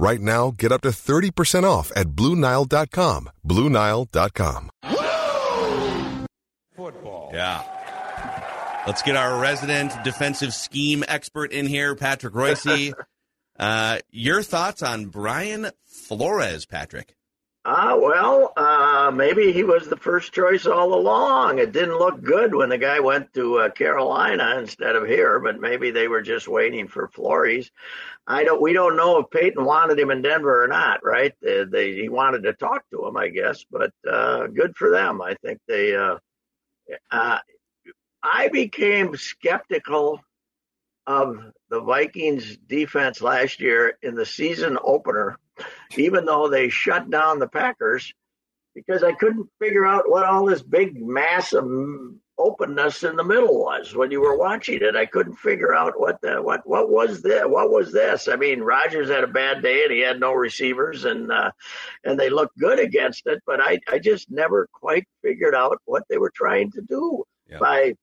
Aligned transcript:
Right 0.00 0.20
now, 0.20 0.52
get 0.52 0.70
up 0.70 0.82
to 0.82 0.90
30% 0.90 1.64
off 1.64 1.90
at 1.96 2.10
BlueNile.com. 2.10 3.30
BlueNile.com. 3.44 4.70
Yeah. 7.32 8.84
Let's 8.86 9.02
get 9.02 9.16
our 9.16 9.40
resident 9.40 9.92
defensive 10.04 10.54
scheme 10.54 11.02
expert 11.08 11.50
in 11.50 11.66
here, 11.66 11.96
Patrick 11.96 12.32
Royce. 12.32 12.92
uh, 13.58 13.98
your 14.12 14.44
thoughts 14.44 14.84
on 14.84 15.06
Brian 15.06 15.72
Flores, 15.84 16.64
Patrick? 16.64 17.17
Ah, 17.70 17.96
well, 17.96 18.54
uh, 18.56 19.10
maybe 19.14 19.52
he 19.52 19.62
was 19.62 19.88
the 19.88 19.96
first 19.98 20.32
choice 20.32 20.64
all 20.64 20.94
along. 20.94 21.58
It 21.58 21.70
didn't 21.70 21.98
look 21.98 22.22
good 22.22 22.54
when 22.54 22.70
the 22.70 22.78
guy 22.78 22.98
went 22.98 23.34
to 23.34 23.58
uh, 23.58 23.68
Carolina 23.68 24.56
instead 24.58 24.96
of 24.96 25.06
here, 25.06 25.38
but 25.38 25.60
maybe 25.60 25.90
they 25.90 26.08
were 26.08 26.22
just 26.22 26.48
waiting 26.48 26.88
for 26.88 27.08
Flores. 27.08 27.70
I 28.26 28.44
don't. 28.44 28.62
We 28.62 28.72
don't 28.72 28.96
know 28.96 29.18
if 29.18 29.28
Payton 29.30 29.62
wanted 29.62 29.98
him 29.98 30.10
in 30.10 30.22
Denver 30.22 30.64
or 30.64 30.66
not. 30.66 31.04
Right? 31.04 31.34
They, 31.42 31.64
they 31.64 31.92
he 31.92 32.08
wanted 32.08 32.44
to 32.44 32.54
talk 32.54 32.84
to 32.90 33.06
him, 33.06 33.18
I 33.18 33.28
guess. 33.28 33.66
But 33.70 33.92
uh, 34.10 34.46
good 34.46 34.74
for 34.74 34.90
them. 34.90 35.20
I 35.20 35.34
think 35.34 35.60
they. 35.68 35.94
Uh, 35.94 36.16
uh, 37.10 37.40
I 38.22 38.48
became 38.48 39.14
skeptical 39.14 40.20
of 41.06 41.36
the 41.68 41.82
Vikings 41.82 42.56
defense 42.56 43.20
last 43.20 43.60
year 43.60 43.98
in 44.02 44.14
the 44.14 44.24
season 44.24 44.78
opener, 44.82 45.38
even 45.96 46.24
though 46.24 46.48
they 46.48 46.68
shut 46.68 47.10
down 47.10 47.38
the 47.38 47.48
Packers, 47.48 48.12
because 48.74 49.02
I 49.02 49.12
couldn't 49.12 49.48
figure 49.58 49.86
out 49.86 50.08
what 50.08 50.24
all 50.24 50.44
this 50.46 50.62
big 50.62 51.00
mass 51.04 51.52
of 51.52 51.68
openness 52.40 53.02
in 53.02 53.16
the 53.16 53.24
middle 53.24 53.58
was 53.64 53.96
when 53.96 54.12
you 54.12 54.20
were 54.20 54.36
watching 54.38 54.78
it. 54.80 54.94
I 54.94 55.06
couldn't 55.06 55.34
figure 55.36 55.74
out 55.74 55.98
what 55.98 56.20
the 56.20 56.40
what 56.40 56.66
what 56.68 56.88
was 56.88 57.20
this? 57.20 57.42
What 57.44 57.70
was 57.70 57.92
this? 57.92 58.28
I 58.28 58.36
mean, 58.36 58.60
Rodgers 58.60 59.08
had 59.08 59.24
a 59.24 59.28
bad 59.28 59.62
day 59.62 59.82
and 59.82 59.92
he 59.92 59.98
had 60.00 60.20
no 60.20 60.32
receivers, 60.32 61.04
and 61.04 61.32
uh, 61.32 61.50
and 62.04 62.18
they 62.18 62.30
looked 62.30 62.56
good 62.58 62.78
against 62.78 63.26
it, 63.26 63.42
but 63.46 63.60
I 63.60 63.80
I 63.88 63.98
just 63.98 64.30
never 64.30 64.68
quite 64.72 65.06
figured 65.22 65.54
out 65.54 65.80
what 65.86 66.04
they 66.08 66.18
were 66.18 66.32
trying 66.34 66.70
to 66.72 66.80
do 66.82 67.24
Yeah. 67.48 67.58
by 67.58 67.94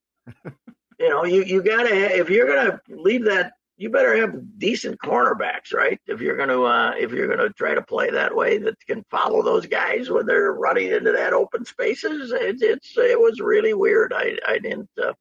you 1.00 1.09
know, 1.09 1.23
you 1.26 1.44
you 1.44 1.61
gotta 1.61 1.94
if 2.17 2.30
you're 2.30 2.48
gonna 2.48 2.81
leave 2.89 3.23
that, 3.26 3.53
you 3.78 3.90
better 3.90 4.16
have 4.16 4.58
decent 4.58 4.99
cornerbacks, 5.04 5.73
right? 5.73 5.99
If 6.08 6.22
you're 6.22 6.38
gonna 6.38 6.61
uh, 6.61 6.94
if 6.98 7.11
you're 7.11 7.27
gonna 7.27 7.49
try 7.49 7.73
to 7.73 7.82
play 7.82 8.10
that 8.10 8.36
way, 8.36 8.58
that 8.60 8.76
can 8.88 9.04
follow 9.11 9.42
those 9.44 9.66
guys 9.66 10.10
when 10.10 10.26
they're 10.26 10.54
running 10.54 10.92
into 10.92 11.11
that 11.11 11.33
open 11.33 11.66
spaces. 11.66 12.32
It, 12.32 12.61
it's 12.61 12.98
it 12.98 13.20
was 13.20 13.39
really 13.42 13.73
weird. 13.73 14.14
I 14.14 14.38
I 14.48 14.60
didn't 14.60 14.89
uh, 15.02 15.14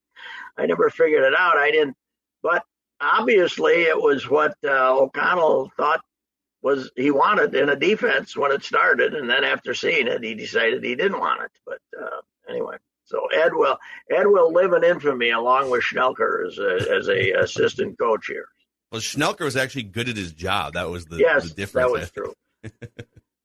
I 0.57 0.67
never 0.67 0.89
figured 0.91 1.25
it 1.25 1.35
out. 1.37 1.57
I 1.57 1.73
didn't, 1.73 1.97
but 2.43 2.63
obviously 3.01 3.83
it 3.83 4.01
was 4.01 4.29
what 4.29 4.55
uh, 4.65 4.97
O'Connell 4.97 5.73
thought 5.77 6.01
was 6.63 6.91
he 6.97 7.11
wanted 7.11 7.55
in 7.55 7.69
a 7.69 7.77
defense 7.77 8.37
when 8.37 8.53
it 8.53 8.63
started, 8.65 9.15
and 9.15 9.29
then 9.29 9.43
after 9.43 9.75
seeing 9.75 10.07
it, 10.07 10.23
he 10.23 10.35
decided 10.35 10.83
he 10.85 10.95
didn't 10.95 11.19
want 11.19 11.43
it. 11.43 11.51
But 11.67 11.81
uh, 12.01 12.21
anyway. 12.49 12.77
So 13.07 13.27
Ed 13.27 13.53
will 13.53 13.77
Ed 14.11 14.27
will 14.27 14.53
live 14.53 14.73
in 14.73 14.83
infamy 14.83 15.31
along 15.31 15.71
with 15.71 15.83
Schnelker 15.83 16.47
as 16.47 16.59
a, 16.59 16.97
as 16.97 17.09
a 17.09 17.33
assistant 17.33 17.99
coach 17.99 18.27
here. 18.27 18.49
Well, 18.95 19.01
Schnelker 19.01 19.41
was 19.41 19.57
actually 19.57 19.83
good 19.85 20.09
at 20.09 20.17
his 20.17 20.33
job. 20.33 20.75
That 20.75 20.89
was 20.89 21.05
the, 21.07 21.17
yes, 21.17 21.49
the 21.49 21.55
difference. 21.55 21.87
that 21.93 21.93
was 21.93 22.11
true. 22.13 22.33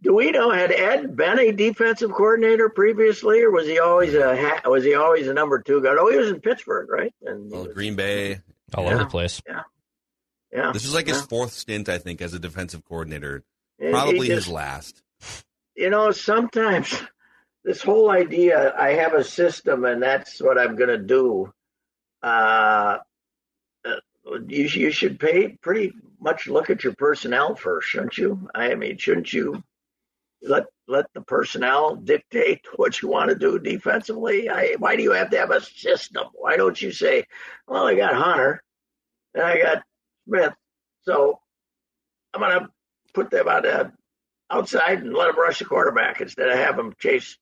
Do 0.04 0.14
we 0.14 0.30
know 0.30 0.52
had 0.52 0.72
Ed 0.72 1.16
been 1.18 1.40
a 1.40 1.52
defensive 1.52 2.12
coordinator 2.12 2.70
previously, 2.70 3.42
or 3.42 3.50
was 3.50 3.66
he 3.66 3.80
always 3.80 4.14
a 4.14 4.62
was 4.66 4.84
he 4.84 4.94
always 4.94 5.28
a 5.28 5.34
number 5.34 5.60
two 5.60 5.82
guy? 5.82 5.96
Oh, 5.98 6.10
he 6.12 6.18
was 6.18 6.30
in 6.30 6.40
Pittsburgh, 6.40 6.88
right? 6.88 7.12
And 7.26 7.50
Well, 7.52 7.66
Green 7.66 7.96
Bay. 7.96 8.42
all 8.76 8.84
Yeah. 8.84 8.92
over 8.94 9.04
the 9.06 9.10
place. 9.10 9.42
yeah, 9.48 9.62
yeah. 10.54 10.72
This 10.72 10.86
is 10.86 10.94
like 10.94 11.08
his 11.08 11.22
fourth 11.24 11.52
stint, 11.52 11.90
I 11.90 11.98
think, 11.98 12.22
as 12.22 12.36
a 12.36 12.40
defensive 12.40 12.86
coordinator. 12.86 13.44
And 13.80 13.92
Probably 13.92 14.28
just- 14.28 14.46
his 14.46 14.48
last. 14.54 15.02
you 15.76 15.90
know, 15.90 16.12
sometimes 16.12 16.96
this 17.66 17.82
whole 17.82 18.12
idea, 18.12 18.72
I 18.78 18.92
have 18.94 19.14
a 19.16 19.24
system 19.24 19.84
and 19.84 20.02
that's 20.04 20.40
what 20.42 20.60
I'm 20.60 20.76
going 20.76 20.90
to 20.92 20.98
do. 21.00 21.52
Uh, 22.22 23.00
you, 24.48 24.66
you 24.66 24.92
should 24.92 25.20
pay 25.20 25.50
pretty 25.62 25.94
much 26.20 26.48
look 26.48 26.70
at 26.70 26.84
your 26.84 26.94
personnel 26.96 27.56
first, 27.56 27.88
shouldn't 27.88 28.18
you? 28.18 28.50
I 28.54 28.76
mean, 28.76 28.98
shouldn't 28.98 29.32
you 29.32 29.64
let 30.42 30.66
let 30.88 31.06
the 31.14 31.22
personnel 31.22 31.96
dictate 31.96 32.62
what 32.76 33.02
you 33.02 33.10
want 33.10 33.30
to 33.30 33.36
do 33.36 33.60
defensively? 33.60 34.50
I, 34.50 34.76
why 34.78 34.96
do 34.96 35.04
you 35.04 35.12
have 35.12 35.30
to 35.32 35.38
have 35.38 35.52
a 35.52 35.62
system? 35.62 36.28
Why 36.34 36.58
don't 36.58 36.82
you 36.82 36.92
say, 36.92 37.26
well, 37.68 37.88
I 37.88 37.96
got 37.96 38.16
Hunter 38.16 38.64
and 39.34 39.44
I 39.44 39.62
got 39.62 39.84
Smith, 40.28 40.54
so 41.04 41.40
I'm 42.34 42.42
going 42.42 42.60
to 42.60 42.70
put 43.14 43.32
them 43.32 43.48
on 43.48 43.66
a 43.66 43.92
outside 44.52 45.04
and 45.04 45.14
let 45.14 45.28
them 45.28 45.40
rush 45.40 45.60
the 45.60 45.66
quarterback 45.66 46.22
instead 46.22 46.50
of 46.50 46.58
have 46.58 46.76
them 46.76 46.94
chase 47.00 47.38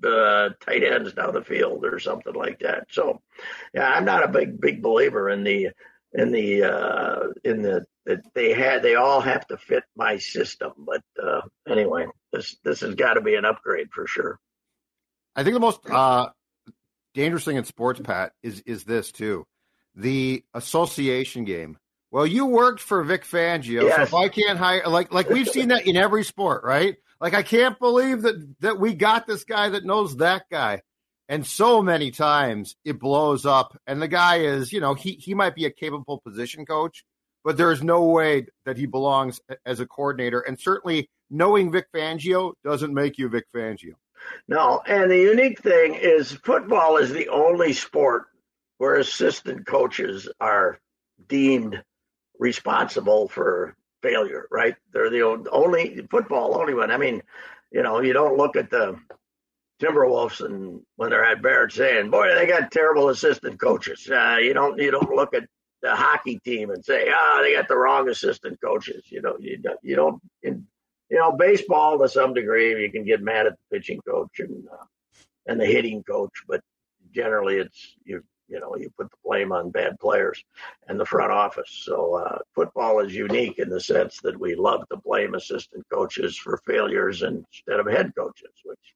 the 0.00 0.54
tight 0.60 0.82
ends 0.82 1.12
down 1.14 1.32
the 1.32 1.42
field 1.42 1.84
or 1.84 1.98
something 1.98 2.34
like 2.34 2.58
that. 2.60 2.86
So, 2.90 3.22
yeah, 3.72 3.88
I'm 3.88 4.04
not 4.04 4.24
a 4.24 4.28
big 4.28 4.60
big 4.60 4.82
believer 4.82 5.30
in 5.30 5.44
the 5.44 5.70
in 6.14 6.30
the 6.30 6.62
uh, 6.62 7.28
in 7.44 7.62
the 7.62 7.84
that 8.06 8.20
they 8.34 8.52
had 8.52 8.82
they 8.82 8.94
all 8.94 9.20
have 9.20 9.46
to 9.48 9.56
fit 9.56 9.84
my 9.96 10.16
system. 10.16 10.72
But 10.78 11.02
uh, 11.22 11.42
anyway, 11.68 12.06
this 12.32 12.56
this 12.64 12.80
has 12.80 12.94
got 12.94 13.14
to 13.14 13.20
be 13.20 13.34
an 13.34 13.44
upgrade 13.44 13.88
for 13.92 14.06
sure. 14.06 14.38
I 15.36 15.42
think 15.42 15.54
the 15.54 15.60
most 15.60 15.80
uh, 15.90 16.28
dangerous 17.14 17.44
thing 17.44 17.56
in 17.56 17.64
sports, 17.64 18.00
Pat, 18.00 18.32
is 18.42 18.60
is 18.60 18.84
this 18.84 19.10
too, 19.10 19.46
the 19.94 20.44
association 20.54 21.44
game. 21.44 21.78
Well, 22.10 22.26
you 22.26 22.46
worked 22.46 22.80
for 22.80 23.02
Vic 23.02 23.24
Fangio, 23.24 23.92
so 23.92 24.02
if 24.02 24.14
I 24.14 24.28
can't 24.28 24.56
hire, 24.56 24.86
like 24.86 25.12
like 25.12 25.28
we've 25.28 25.48
seen 25.48 25.68
that 25.68 25.86
in 25.86 25.96
every 25.96 26.22
sport, 26.22 26.62
right? 26.62 26.96
Like 27.20 27.34
I 27.34 27.42
can't 27.42 27.76
believe 27.80 28.22
that 28.22 28.60
that 28.60 28.78
we 28.78 28.94
got 28.94 29.26
this 29.26 29.42
guy 29.42 29.70
that 29.70 29.84
knows 29.84 30.18
that 30.18 30.44
guy, 30.48 30.82
and 31.28 31.46
so 31.46 31.82
many 31.82 32.10
times 32.10 32.76
it 32.84 32.98
blows 32.98 33.46
up, 33.46 33.76
and 33.86 34.00
the 34.00 34.08
guy 34.08 34.38
is, 34.38 34.72
you 34.72 34.80
know, 34.80 34.94
he 34.94 35.12
he 35.12 35.34
might 35.34 35.54
be 35.54 35.64
a 35.64 35.70
capable 35.70 36.18
position 36.18 36.66
coach, 36.66 37.04
but 37.44 37.56
there 37.56 37.72
is 37.72 37.82
no 37.82 38.04
way 38.04 38.46
that 38.64 38.76
he 38.76 38.86
belongs 38.86 39.40
as 39.64 39.80
a 39.80 39.86
coordinator, 39.86 40.40
and 40.40 40.58
certainly 40.58 41.08
knowing 41.30 41.72
Vic 41.72 41.86
Fangio 41.94 42.52
doesn't 42.64 42.92
make 42.94 43.18
you 43.18 43.28
Vic 43.28 43.46
Fangio. 43.54 43.94
No, 44.48 44.80
and 44.86 45.10
the 45.10 45.18
unique 45.18 45.60
thing 45.60 45.94
is 45.94 46.32
football 46.32 46.96
is 46.96 47.10
the 47.10 47.28
only 47.28 47.72
sport 47.72 48.24
where 48.78 48.96
assistant 48.96 49.66
coaches 49.66 50.28
are 50.40 50.78
deemed 51.28 51.82
responsible 52.38 53.28
for 53.28 53.76
failure, 54.02 54.46
right? 54.50 54.76
They're 54.92 55.10
the 55.10 55.22
on- 55.22 55.46
only 55.50 56.06
football 56.10 56.58
only 56.58 56.74
one. 56.74 56.90
I 56.90 56.96
mean, 56.96 57.22
you 57.70 57.82
know, 57.82 58.00
you 58.00 58.12
don't 58.12 58.36
look 58.36 58.56
at 58.56 58.70
the 58.70 58.98
Timberwolves 59.84 60.44
and 60.44 60.80
when 60.96 61.10
they're 61.10 61.24
at 61.24 61.42
Barrett 61.42 61.72
saying, 61.72 62.10
"Boy, 62.10 62.34
they 62.34 62.46
got 62.46 62.70
terrible 62.70 63.10
assistant 63.10 63.60
coaches." 63.60 64.08
Uh, 64.10 64.38
you 64.40 64.54
don't 64.54 64.78
you 64.78 64.90
don't 64.90 65.14
look 65.14 65.34
at 65.34 65.46
the 65.82 65.94
hockey 65.94 66.38
team 66.40 66.70
and 66.70 66.84
say, 66.84 67.10
"Ah, 67.12 67.40
they 67.42 67.54
got 67.54 67.68
the 67.68 67.76
wrong 67.76 68.08
assistant 68.08 68.58
coaches." 68.60 69.04
You 69.10 69.20
know, 69.22 69.36
you 69.38 69.58
don't 69.58 69.78
you 69.82 69.96
don't 69.96 70.20
in 70.42 70.66
you 71.10 71.18
know 71.18 71.32
baseball 71.32 71.98
to 71.98 72.08
some 72.08 72.32
degree 72.34 72.80
you 72.82 72.90
can 72.90 73.04
get 73.04 73.22
mad 73.22 73.46
at 73.46 73.52
the 73.52 73.76
pitching 73.76 74.00
coach 74.08 74.38
and 74.38 74.66
uh, 74.68 74.84
and 75.46 75.60
the 75.60 75.66
hitting 75.66 76.02
coach, 76.02 76.32
but 76.48 76.60
generally 77.12 77.56
it's 77.56 77.96
you 78.04 78.22
you 78.48 78.60
know 78.60 78.76
you 78.76 78.90
put 78.96 79.10
the 79.10 79.16
blame 79.24 79.52
on 79.52 79.70
bad 79.70 79.98
players 80.00 80.42
and 80.88 80.98
the 80.98 81.04
front 81.04 81.32
office. 81.32 81.82
So 81.84 82.14
uh, 82.14 82.38
football 82.54 83.00
is 83.00 83.14
unique 83.14 83.58
in 83.58 83.68
the 83.68 83.80
sense 83.80 84.18
that 84.22 84.38
we 84.38 84.54
love 84.54 84.88
to 84.88 84.96
blame 84.96 85.34
assistant 85.34 85.84
coaches 85.92 86.36
for 86.36 86.62
failures 86.66 87.22
instead 87.22 87.80
of 87.80 87.86
head 87.86 88.12
coaches, 88.16 88.52
which 88.64 88.94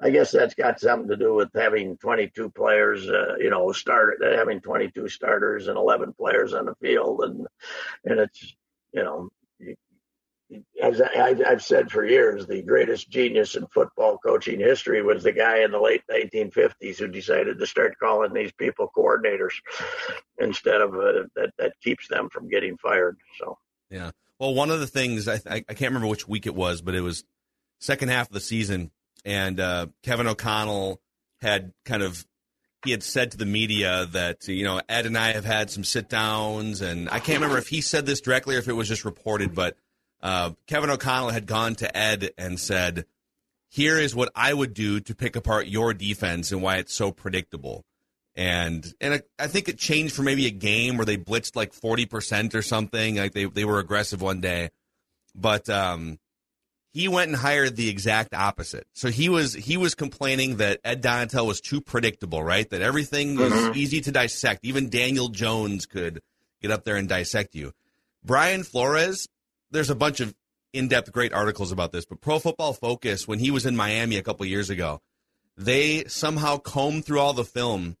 I 0.00 0.10
guess 0.10 0.32
that's 0.32 0.54
got 0.54 0.80
something 0.80 1.08
to 1.08 1.16
do 1.16 1.34
with 1.34 1.50
having 1.54 1.96
22 1.98 2.50
players, 2.50 3.08
uh, 3.08 3.36
you 3.38 3.50
know, 3.50 3.70
start 3.72 4.18
having 4.22 4.60
22 4.60 5.08
starters 5.08 5.68
and 5.68 5.76
11 5.76 6.14
players 6.14 6.52
on 6.52 6.66
the 6.66 6.74
field, 6.76 7.20
and 7.22 7.46
and 8.04 8.20
it's 8.20 8.54
you 8.92 9.02
know, 9.02 9.30
as 10.82 11.00
I, 11.00 11.34
have 11.48 11.62
said 11.62 11.90
for 11.90 12.04
years, 12.04 12.46
the 12.46 12.62
greatest 12.62 13.10
genius 13.10 13.56
in 13.56 13.66
football 13.68 14.18
coaching 14.18 14.60
history 14.60 15.02
was 15.02 15.22
the 15.22 15.32
guy 15.32 15.64
in 15.64 15.70
the 15.70 15.80
late 15.80 16.02
1950s 16.10 16.98
who 16.98 17.08
decided 17.08 17.58
to 17.58 17.66
start 17.66 17.98
calling 17.98 18.32
these 18.32 18.52
people 18.52 18.90
coordinators 18.96 19.54
instead 20.38 20.80
of 20.80 20.94
uh, 20.94 21.24
that 21.34 21.50
that 21.58 21.72
keeps 21.82 22.08
them 22.08 22.28
from 22.30 22.48
getting 22.48 22.76
fired. 22.76 23.16
So 23.38 23.58
yeah, 23.90 24.10
well, 24.38 24.54
one 24.54 24.70
of 24.70 24.80
the 24.80 24.86
things 24.86 25.28
I, 25.28 25.40
I 25.46 25.60
can't 25.60 25.92
remember 25.92 26.08
which 26.08 26.28
week 26.28 26.46
it 26.46 26.54
was, 26.54 26.82
but 26.82 26.94
it 26.94 27.00
was 27.00 27.24
second 27.80 28.08
half 28.08 28.28
of 28.28 28.34
the 28.34 28.40
season 28.40 28.90
and 29.24 29.58
uh, 29.60 29.86
Kevin 30.02 30.26
O'Connell 30.26 31.00
had 31.40 31.72
kind 31.84 32.02
of 32.02 32.26
he 32.84 32.90
had 32.90 33.02
said 33.02 33.30
to 33.30 33.36
the 33.36 33.46
media 33.46 34.06
that 34.12 34.46
you 34.46 34.64
know 34.64 34.80
Ed 34.88 35.06
and 35.06 35.16
I 35.16 35.32
have 35.32 35.44
had 35.44 35.70
some 35.70 35.84
sit 35.84 36.08
downs, 36.08 36.80
and 36.80 37.08
I 37.08 37.18
can't 37.18 37.38
remember 37.38 37.58
if 37.58 37.68
he 37.68 37.80
said 37.80 38.06
this 38.06 38.20
directly 38.20 38.56
or 38.56 38.58
if 38.58 38.68
it 38.68 38.74
was 38.74 38.88
just 38.88 39.04
reported, 39.04 39.54
but 39.54 39.76
uh, 40.22 40.52
Kevin 40.66 40.90
O'Connell 40.90 41.30
had 41.30 41.46
gone 41.46 41.74
to 41.76 41.96
Ed 41.96 42.30
and 42.36 42.60
said, 42.60 43.06
"Here 43.70 43.98
is 43.98 44.14
what 44.14 44.30
I 44.34 44.52
would 44.52 44.74
do 44.74 45.00
to 45.00 45.14
pick 45.14 45.36
apart 45.36 45.66
your 45.66 45.94
defense 45.94 46.52
and 46.52 46.62
why 46.62 46.76
it's 46.76 46.94
so 46.94 47.10
predictable." 47.10 47.84
And 48.36 48.84
and 49.00 49.22
I 49.38 49.46
think 49.46 49.68
it 49.68 49.78
changed 49.78 50.14
for 50.14 50.22
maybe 50.22 50.46
a 50.46 50.50
game 50.50 50.96
where 50.96 51.06
they 51.06 51.16
blitzed 51.16 51.56
like 51.56 51.72
forty 51.72 52.04
percent 52.04 52.54
or 52.54 52.62
something. 52.62 53.16
Like 53.16 53.32
they 53.32 53.46
they 53.46 53.64
were 53.64 53.78
aggressive 53.78 54.20
one 54.20 54.40
day, 54.40 54.70
but 55.34 55.68
um, 55.70 56.18
he 56.94 57.08
went 57.08 57.28
and 57.28 57.36
hired 57.36 57.74
the 57.74 57.90
exact 57.90 58.32
opposite. 58.32 58.86
So 58.92 59.10
he 59.10 59.28
was 59.28 59.52
he 59.52 59.76
was 59.76 59.96
complaining 59.96 60.58
that 60.58 60.78
Ed 60.84 61.02
Donatell 61.02 61.44
was 61.44 61.60
too 61.60 61.80
predictable, 61.80 62.42
right? 62.42 62.70
That 62.70 62.82
everything 62.82 63.36
was 63.36 63.52
mm-hmm. 63.52 63.76
easy 63.76 64.00
to 64.02 64.12
dissect. 64.12 64.64
Even 64.64 64.90
Daniel 64.90 65.28
Jones 65.28 65.86
could 65.86 66.22
get 66.62 66.70
up 66.70 66.84
there 66.84 66.94
and 66.94 67.08
dissect 67.08 67.56
you. 67.56 67.72
Brian 68.24 68.62
Flores, 68.62 69.28
there's 69.72 69.90
a 69.90 69.96
bunch 69.96 70.20
of 70.20 70.34
in-depth 70.72 71.12
great 71.12 71.32
articles 71.32 71.72
about 71.72 71.90
this, 71.90 72.04
but 72.04 72.20
Pro 72.20 72.38
Football 72.38 72.72
Focus 72.72 73.26
when 73.26 73.40
he 73.40 73.50
was 73.50 73.66
in 73.66 73.76
Miami 73.76 74.16
a 74.16 74.22
couple 74.22 74.46
years 74.46 74.70
ago, 74.70 75.00
they 75.56 76.04
somehow 76.04 76.58
combed 76.58 77.04
through 77.04 77.18
all 77.18 77.32
the 77.32 77.44
film 77.44 77.96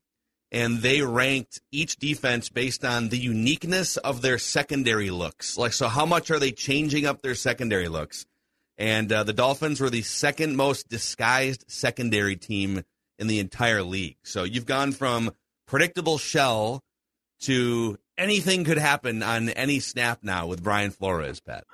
and 0.52 0.78
they 0.78 1.02
ranked 1.02 1.60
each 1.72 1.96
defense 1.96 2.48
based 2.48 2.84
on 2.84 3.08
the 3.08 3.18
uniqueness 3.18 3.96
of 3.96 4.22
their 4.22 4.38
secondary 4.38 5.10
looks. 5.10 5.58
Like 5.58 5.72
so 5.72 5.88
how 5.88 6.06
much 6.06 6.30
are 6.30 6.38
they 6.38 6.52
changing 6.52 7.06
up 7.06 7.22
their 7.22 7.34
secondary 7.34 7.88
looks? 7.88 8.24
And 8.76 9.12
uh, 9.12 9.24
the 9.24 9.32
Dolphins 9.32 9.80
were 9.80 9.90
the 9.90 10.02
second 10.02 10.56
most 10.56 10.88
disguised 10.88 11.64
secondary 11.68 12.36
team 12.36 12.82
in 13.18 13.26
the 13.26 13.38
entire 13.38 13.82
league. 13.82 14.16
So 14.24 14.44
you've 14.44 14.66
gone 14.66 14.92
from 14.92 15.30
predictable 15.66 16.18
shell 16.18 16.82
to 17.42 17.98
anything 18.18 18.64
could 18.64 18.78
happen 18.78 19.22
on 19.22 19.48
any 19.50 19.80
snap 19.80 20.20
now 20.22 20.46
with 20.46 20.62
Brian 20.62 20.90
Flores, 20.90 21.40
Pat. 21.40 21.64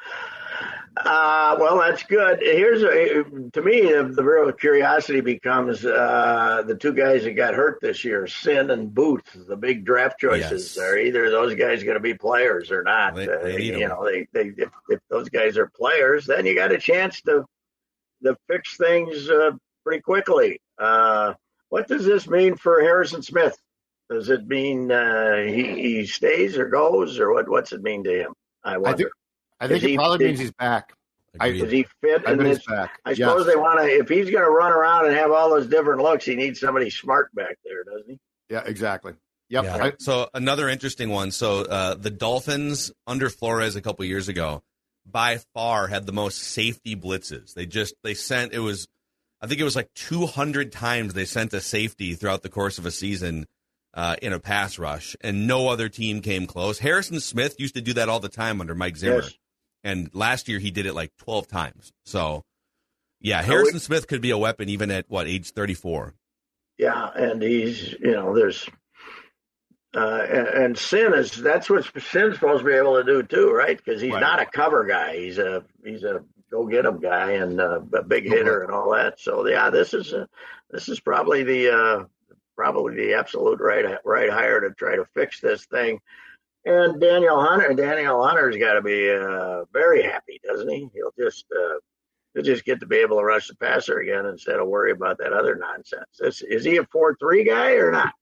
Uh, 1.05 1.56
well, 1.58 1.79
that's 1.79 2.02
good. 2.02 2.41
Here's 2.41 2.82
a, 2.82 3.25
to 3.52 3.62
me 3.62 3.82
the, 3.82 4.12
the 4.14 4.23
real 4.23 4.52
curiosity 4.52 5.20
becomes 5.20 5.85
uh, 5.85 6.62
the 6.67 6.75
two 6.75 6.93
guys 6.93 7.25
that 7.25 7.32
got 7.32 7.55
hurt 7.55 7.81
this 7.81 8.05
year, 8.05 8.25
Cine 8.25 8.73
and 8.73 8.94
Booth. 8.94 9.25
The 9.49 9.56
big 9.56 9.85
draft 9.85 10.19
choices 10.19 10.76
yes. 10.76 10.85
are 10.85 10.99
either 10.99 11.31
those 11.31 11.55
guys 11.55 11.82
going 11.82 11.94
to 11.94 12.00
be 12.00 12.14
players 12.14 12.70
or 12.70 12.82
not. 12.82 13.14
They, 13.14 13.29
uh, 13.29 13.43
they 13.43 13.62
you 13.62 13.88
know, 13.88 14.05
they, 14.05 14.26
they 14.32 14.52
if, 14.62 14.70
if, 14.88 15.00
those 15.08 15.29
guys 15.29 15.56
are 15.56 15.69
players, 15.69 16.26
then 16.26 16.44
you 16.44 16.55
got 16.55 16.73
a 16.73 16.79
chance 16.79 17.20
to 17.23 17.44
to 18.23 18.37
fix 18.49 18.76
things 18.76 19.31
uh, 19.31 19.52
pretty 19.85 20.02
quickly. 20.02 20.61
Uh, 20.79 21.35
what 21.69 21.88
does 21.88 22.05
this 22.05 22.29
mean 22.29 22.56
for 22.56 22.81
Harrison 22.81 23.23
Smith? 23.23 23.56
Does 24.11 24.29
it 24.29 24.47
mean 24.47 24.91
uh, 24.91 25.44
he, 25.44 25.62
he 25.62 26.06
stays 26.06 26.58
or 26.58 26.69
goes, 26.69 27.19
or 27.19 27.32
what? 27.32 27.49
What's 27.49 27.73
it 27.73 27.82
mean 27.82 28.05
to 28.05 28.12
him? 28.12 28.35
I 28.64 28.76
wonder. 28.76 28.88
I 28.91 28.97
think, 28.97 29.11
I 29.61 29.69
think 29.69 29.85
it 29.85 29.97
probably 29.97 30.27
means 30.27 30.41
he's 30.41 30.53
back. 30.53 30.93
I, 31.39 31.49
is 31.49 31.71
he 31.71 31.87
fit 32.01 32.25
in 32.25 32.39
this? 32.39 32.65
Back. 32.67 32.99
I 33.05 33.15
suppose 33.15 33.47
yes. 33.47 33.55
they 33.55 33.61
want 33.61 33.79
to. 33.81 33.87
If 33.87 34.09
he's 34.09 34.31
going 34.31 34.45
to 34.45 34.51
run 34.51 34.73
around 34.73 35.07
and 35.07 35.15
have 35.15 35.31
all 35.31 35.51
those 35.51 35.69
different 35.69 36.03
looks, 36.03 36.25
he 36.25 36.35
needs 36.35 36.59
somebody 36.59 36.91
smart 36.91 37.33
back 37.35 37.59
there, 37.65 37.85
doesn't 37.85 38.11
he? 38.11 38.19
Yeah, 38.49 38.62
exactly. 38.67 39.15
Yep. 39.49 39.65
Yeah. 39.65 39.77
I, 39.77 39.93
so 39.99 40.29
another 40.35 40.69
interesting 40.69 41.11
one. 41.11 41.31
So 41.31 41.61
uh, 41.62 41.95
the 41.95 42.11
Dolphins 42.11 42.91
under 43.07 43.31
Flores 43.31 43.77
a 43.77 43.81
couple 43.81 44.05
years 44.05 44.29
ago, 44.29 44.62
by 45.07 45.39
far 45.55 45.87
had 45.87 46.07
the 46.07 46.12
most 46.12 46.39
safety 46.39 46.97
blitzes. 46.97 47.55
They 47.55 47.67
just 47.67 47.95
they 48.03 48.15
sent 48.15 48.53
it 48.53 48.61
was, 48.61 48.89
I 49.41 49.47
think 49.47 49.61
it 49.61 49.65
was 49.65 49.77
like 49.77 49.93
200 49.95 50.73
times 50.73 51.15
they 51.15 51.25
sent 51.25 51.55
a 51.55 51.61
safety 51.61 52.15
throughout 52.15 52.43
the 52.43 52.49
course 52.49 52.79
of 52.79 52.87
a 52.87 52.91
season. 52.91 53.47
Uh, 53.93 54.15
in 54.23 54.33
a 54.33 54.39
pass 54.39 54.79
rush, 54.79 55.17
and 55.21 55.49
no 55.49 55.67
other 55.67 55.89
team 55.89 56.23
came 56.23 56.47
close. 56.47 56.79
Harrison 56.79 57.19
Smith 57.19 57.59
used 57.59 57.75
to 57.75 57.81
do 57.81 57.93
that 57.95 58.09
all 58.09 58.21
the 58.21 58.29
time 58.29 58.61
under 58.61 58.73
Mike 58.73 58.97
Zimmer. 58.97 59.23
Yes. 59.23 59.35
And 59.82 60.11
last 60.12 60.49
year 60.49 60.59
he 60.59 60.71
did 60.71 60.87
it 60.87 60.94
like 60.94 61.17
12 61.19 61.49
times. 61.49 61.93
So, 62.05 62.43
yeah, 63.21 63.43
Harrison 63.43 63.81
Smith 63.81 64.06
could 64.06 64.21
be 64.21 64.31
a 64.31 64.38
weapon 64.38 64.69
even 64.69 64.91
at 64.91 65.06
what 65.09 65.27
age 65.27 65.50
34. 65.50 66.15
Yeah, 66.79 67.11
and 67.15 67.43
he's 67.43 67.93
you 67.93 68.12
know 68.12 68.35
there's 68.35 68.67
uh, 69.94 70.25
and, 70.31 70.49
and, 70.49 70.77
Cine 70.77 71.15
is 71.15 71.32
that's 71.32 71.69
what 71.69 71.85
Cine's 71.85 72.37
supposed 72.37 72.61
to 72.61 72.65
be 72.65 72.73
able 72.73 72.97
to 72.97 73.05
do 73.05 73.23
too, 73.23 73.50
right? 73.50 73.77
Because 73.77 74.00
he's 74.00 74.12
right. 74.12 74.21
not 74.21 74.41
a 74.41 74.47
cover 74.47 74.85
guy. 74.85 75.19
He's 75.19 75.37
a 75.37 75.65
he's 75.85 76.05
a 76.05 76.25
go 76.50 76.67
get 76.67 76.87
him 76.87 77.00
guy 77.00 77.33
and 77.33 77.61
uh, 77.61 77.81
a 77.93 78.03
big 78.03 78.25
hitter 78.25 78.62
and 78.62 78.73
all 78.73 78.93
that. 78.93 79.21
So 79.21 79.47
yeah, 79.47 79.69
this 79.69 79.93
is 79.93 80.12
a, 80.12 80.29
this 80.71 80.88
is 80.88 81.00
probably 81.00 81.43
the 81.43 81.76
uh, 81.76 82.05
probably 82.56 82.94
the 82.94 83.15
absolute 83.15 83.61
right 83.61 83.99
right 84.05 84.31
hire 84.31 84.61
to 84.61 84.71
try 84.71 84.97
to 84.97 85.05
fix 85.12 85.41
this 85.41 85.65
thing. 85.67 86.00
And 86.65 87.01
Danielle 87.01 87.41
Hunter, 87.41 87.73
Danielle 87.73 88.23
Hunter's 88.23 88.57
got 88.57 88.75
to 88.75 88.83
be 88.83 89.11
uh, 89.11 89.65
very 89.73 90.03
happy, 90.03 90.41
doesn't 90.45 90.69
he? 90.69 90.89
He'll 90.93 91.12
just 91.19 91.47
uh, 91.51 91.79
he'll 92.35 92.43
just 92.43 92.65
get 92.65 92.81
to 92.81 92.87
be 92.87 92.97
able 92.97 93.19
to 93.19 93.25
rush 93.25 93.49
the 93.49 93.57
passer 93.57 93.99
again 93.99 94.27
instead 94.27 94.57
of 94.57 94.69
worry 94.69 94.93
about 94.93 95.19
that 95.19 95.33
other 95.33 95.57
nonsense. 95.57 96.21
Is, 96.21 96.43
is 96.43 96.65
he 96.65 96.77
a 96.77 96.85
four 96.85 97.17
three 97.19 97.45
guy 97.45 97.73
or 97.73 97.91
not? 97.91 98.12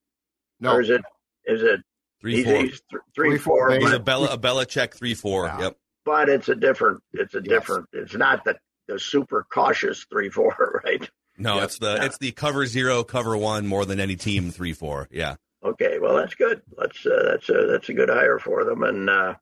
No. 0.61 0.75
Or 0.75 0.81
is 0.81 0.91
it 0.91 1.03
is 1.47 1.63
it 1.63 1.81
three 2.21 2.37
he's, 2.37 2.45
four? 2.45 2.55
He's 2.55 2.71
th- 2.71 3.03
three, 3.15 3.31
three 3.31 3.39
four. 3.39 3.71
He's 3.73 3.93
a 3.93 3.99
Bella 3.99 4.29
a 4.35 4.39
Belichick 4.39 4.95
three 4.95 5.15
four. 5.15 5.47
Yeah. 5.47 5.61
Yep. 5.61 5.77
But 6.05 6.29
it's 6.29 6.49
a 6.49 6.55
different. 6.55 7.03
It's 7.13 7.35
a 7.35 7.39
yes. 7.39 7.49
different. 7.49 7.89
It's 7.93 8.15
not 8.15 8.45
the 8.45 8.57
the 8.87 9.01
super 9.01 9.47
cautious 9.51 10.07
three 10.11 10.31
four, 10.31 10.81
right? 10.85 11.09
No, 11.37 11.57
yep. 11.57 11.65
it's 11.65 11.79
the 11.79 11.95
yeah. 11.95 12.05
it's 12.05 12.19
the 12.19 12.33
cover 12.33 12.67
zero, 12.67 13.03
cover 13.03 13.37
one 13.37 13.67
more 13.67 13.85
than 13.85 13.99
any 13.99 14.17
team 14.17 14.51
three 14.51 14.73
four. 14.73 15.09
Yeah. 15.11 15.37
Okay, 15.65 15.99
well 15.99 16.15
that's 16.15 16.35
good. 16.35 16.63
That's 16.77 17.05
uh, 17.05 17.31
that's 17.31 17.49
a 17.49 17.67
that's 17.67 17.89
a 17.89 17.95
good 17.95 18.09
hire 18.09 18.39
for 18.39 18.65
them, 18.65 18.85
and 18.85 19.11
uh, 19.11 19.35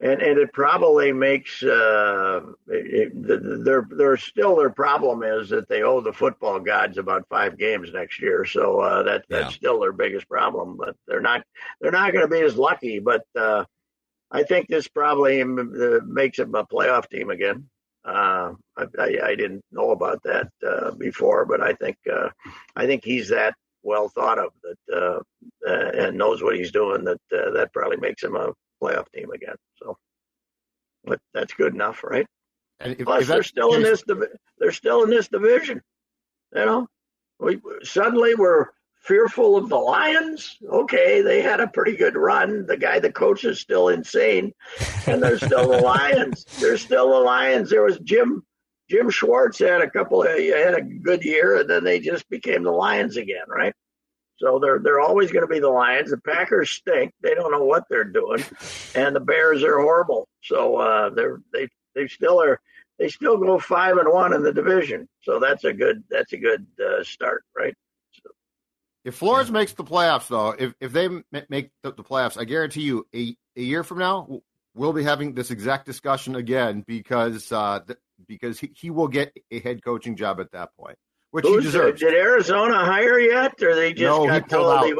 and 0.00 0.20
and 0.20 0.38
it 0.38 0.52
probably 0.52 1.10
makes 1.10 1.62
uh, 1.62 2.42
it, 2.68 3.12
their 3.64 3.86
their 3.90 4.16
still 4.18 4.56
their 4.56 4.68
problem 4.68 5.22
is 5.22 5.48
that 5.48 5.68
they 5.68 5.82
owe 5.82 6.02
the 6.02 6.12
football 6.12 6.60
gods 6.60 6.98
about 6.98 7.26
five 7.30 7.56
games 7.56 7.92
next 7.94 8.20
year, 8.20 8.44
so 8.44 8.80
uh, 8.80 9.02
that 9.04 9.24
that's 9.30 9.52
yeah. 9.52 9.56
still 9.56 9.80
their 9.80 9.92
biggest 9.92 10.28
problem. 10.28 10.76
But 10.76 10.96
they're 11.08 11.22
not 11.22 11.44
they're 11.80 11.90
not 11.90 12.12
going 12.12 12.28
to 12.28 12.34
be 12.34 12.42
as 12.42 12.56
lucky. 12.56 12.98
But 12.98 13.24
uh, 13.34 13.64
I 14.30 14.42
think 14.42 14.68
this 14.68 14.86
probably 14.86 15.42
makes 15.44 16.36
them 16.36 16.54
a 16.54 16.66
playoff 16.66 17.08
team 17.08 17.30
again. 17.30 17.70
Uh, 18.04 18.52
I, 18.76 18.84
I, 18.98 19.18
I, 19.28 19.34
didn't 19.34 19.64
know 19.72 19.92
about 19.92 20.22
that 20.24 20.48
uh, 20.66 20.90
before, 20.90 21.46
but 21.46 21.62
I 21.62 21.72
think 21.72 21.96
uh, 22.12 22.28
I 22.76 22.84
think 22.84 23.02
he's 23.02 23.30
that 23.30 23.54
well 23.82 24.10
thought 24.10 24.38
of 24.38 24.50
that 24.62 24.94
uh, 24.94 25.20
uh, 25.66 25.90
and 25.94 26.18
knows 26.18 26.42
what 26.42 26.56
he's 26.56 26.72
doing, 26.72 27.04
that 27.04 27.20
uh, 27.32 27.50
that 27.52 27.72
probably 27.72 27.96
makes 27.96 28.22
him 28.22 28.36
a 28.36 28.52
playoff 28.82 29.06
team 29.14 29.30
again. 29.30 29.56
So, 29.76 29.96
but 31.04 31.20
that's 31.32 31.54
good 31.54 31.74
enough, 31.74 32.02
right? 32.04 32.26
If, 32.80 32.98
Plus, 32.98 33.22
if 33.22 33.28
they're 33.28 33.42
still 33.42 33.74
in 33.74 33.82
this. 33.82 34.02
They're 34.58 34.72
still 34.72 35.04
in 35.04 35.10
this 35.10 35.28
division. 35.28 35.80
You 36.54 36.64
know, 36.66 36.88
we 37.38 37.60
suddenly 37.82 38.34
we're 38.34 38.66
fearful 39.04 39.56
of 39.56 39.68
the 39.68 39.76
Lions. 39.76 40.56
Okay, 40.66 41.20
they 41.22 41.42
had 41.42 41.60
a 41.60 41.68
pretty 41.68 41.96
good 41.96 42.16
run. 42.16 42.66
The 42.66 42.76
guy, 42.76 42.98
the 42.98 43.12
coach, 43.12 43.44
is 43.44 43.60
still 43.60 43.88
insane, 43.88 44.52
and 45.06 45.22
they're 45.22 45.38
still 45.38 45.70
the 45.70 45.80
Lions. 45.80 46.44
They're 46.60 46.78
still 46.78 47.10
the 47.10 47.20
Lions. 47.20 47.70
There 47.70 47.82
was 47.82 47.98
Jim 48.00 48.42
Jim 48.88 49.10
Schwartz 49.10 49.58
had 49.58 49.80
a 49.80 49.90
couple 49.90 50.22
of 50.22 50.28
had 50.28 50.74
a 50.74 50.82
good 50.82 51.24
year, 51.24 51.60
and 51.60 51.68
then 51.68 51.84
they 51.84 52.00
just 52.00 52.28
became 52.28 52.62
the 52.62 52.70
Lions 52.70 53.16
again, 53.16 53.46
right? 53.48 53.74
So 54.36 54.58
they're 54.58 54.80
they're 54.80 55.00
always 55.00 55.30
going 55.30 55.42
to 55.42 55.52
be 55.52 55.60
the 55.60 55.68
Lions. 55.68 56.10
The 56.10 56.18
Packers 56.18 56.70
stink; 56.70 57.12
they 57.22 57.34
don't 57.34 57.52
know 57.52 57.64
what 57.64 57.84
they're 57.88 58.04
doing, 58.04 58.44
and 58.94 59.14
the 59.14 59.20
Bears 59.20 59.62
are 59.62 59.78
horrible. 59.78 60.28
So 60.42 60.76
uh, 60.76 61.10
they're 61.10 61.40
they 61.52 61.68
they 61.94 62.08
still 62.08 62.40
are 62.42 62.60
they 62.98 63.08
still 63.08 63.36
go 63.38 63.58
five 63.58 63.96
and 63.96 64.12
one 64.12 64.34
in 64.34 64.42
the 64.42 64.52
division. 64.52 65.08
So 65.22 65.38
that's 65.38 65.64
a 65.64 65.72
good 65.72 66.04
that's 66.10 66.32
a 66.32 66.36
good 66.36 66.66
uh, 66.84 67.04
start, 67.04 67.44
right? 67.56 67.74
So. 68.22 68.30
If 69.04 69.16
Flores 69.16 69.50
makes 69.50 69.72
the 69.72 69.84
playoffs, 69.84 70.28
though, 70.28 70.50
if 70.50 70.74
if 70.80 70.92
they 70.92 71.08
make 71.08 71.70
the, 71.82 71.92
the 71.92 72.04
playoffs, 72.04 72.38
I 72.38 72.44
guarantee 72.44 72.82
you, 72.82 73.06
a, 73.14 73.36
a 73.56 73.62
year 73.62 73.84
from 73.84 73.98
now, 73.98 74.40
we'll 74.74 74.92
be 74.92 75.04
having 75.04 75.34
this 75.34 75.50
exact 75.50 75.86
discussion 75.86 76.34
again 76.34 76.84
because 76.86 77.52
uh, 77.52 77.80
th- 77.86 77.98
because 78.26 78.58
he, 78.58 78.70
he 78.74 78.90
will 78.90 79.08
get 79.08 79.32
a 79.50 79.60
head 79.60 79.84
coaching 79.84 80.16
job 80.16 80.40
at 80.40 80.52
that 80.52 80.70
point. 80.76 80.98
Which 81.34 81.46
he 81.46 81.60
deserves. 81.60 82.00
Did 82.00 82.14
Arizona 82.14 82.76
hire 82.84 83.18
yet, 83.18 83.60
or 83.62 83.74
they 83.74 83.92
just 83.92 84.02
No, 84.02 84.22
he 84.22 84.28
got 84.28 84.48
pulled 84.48 84.50
told 84.50 84.78
out. 84.78 84.84
he? 84.86 84.94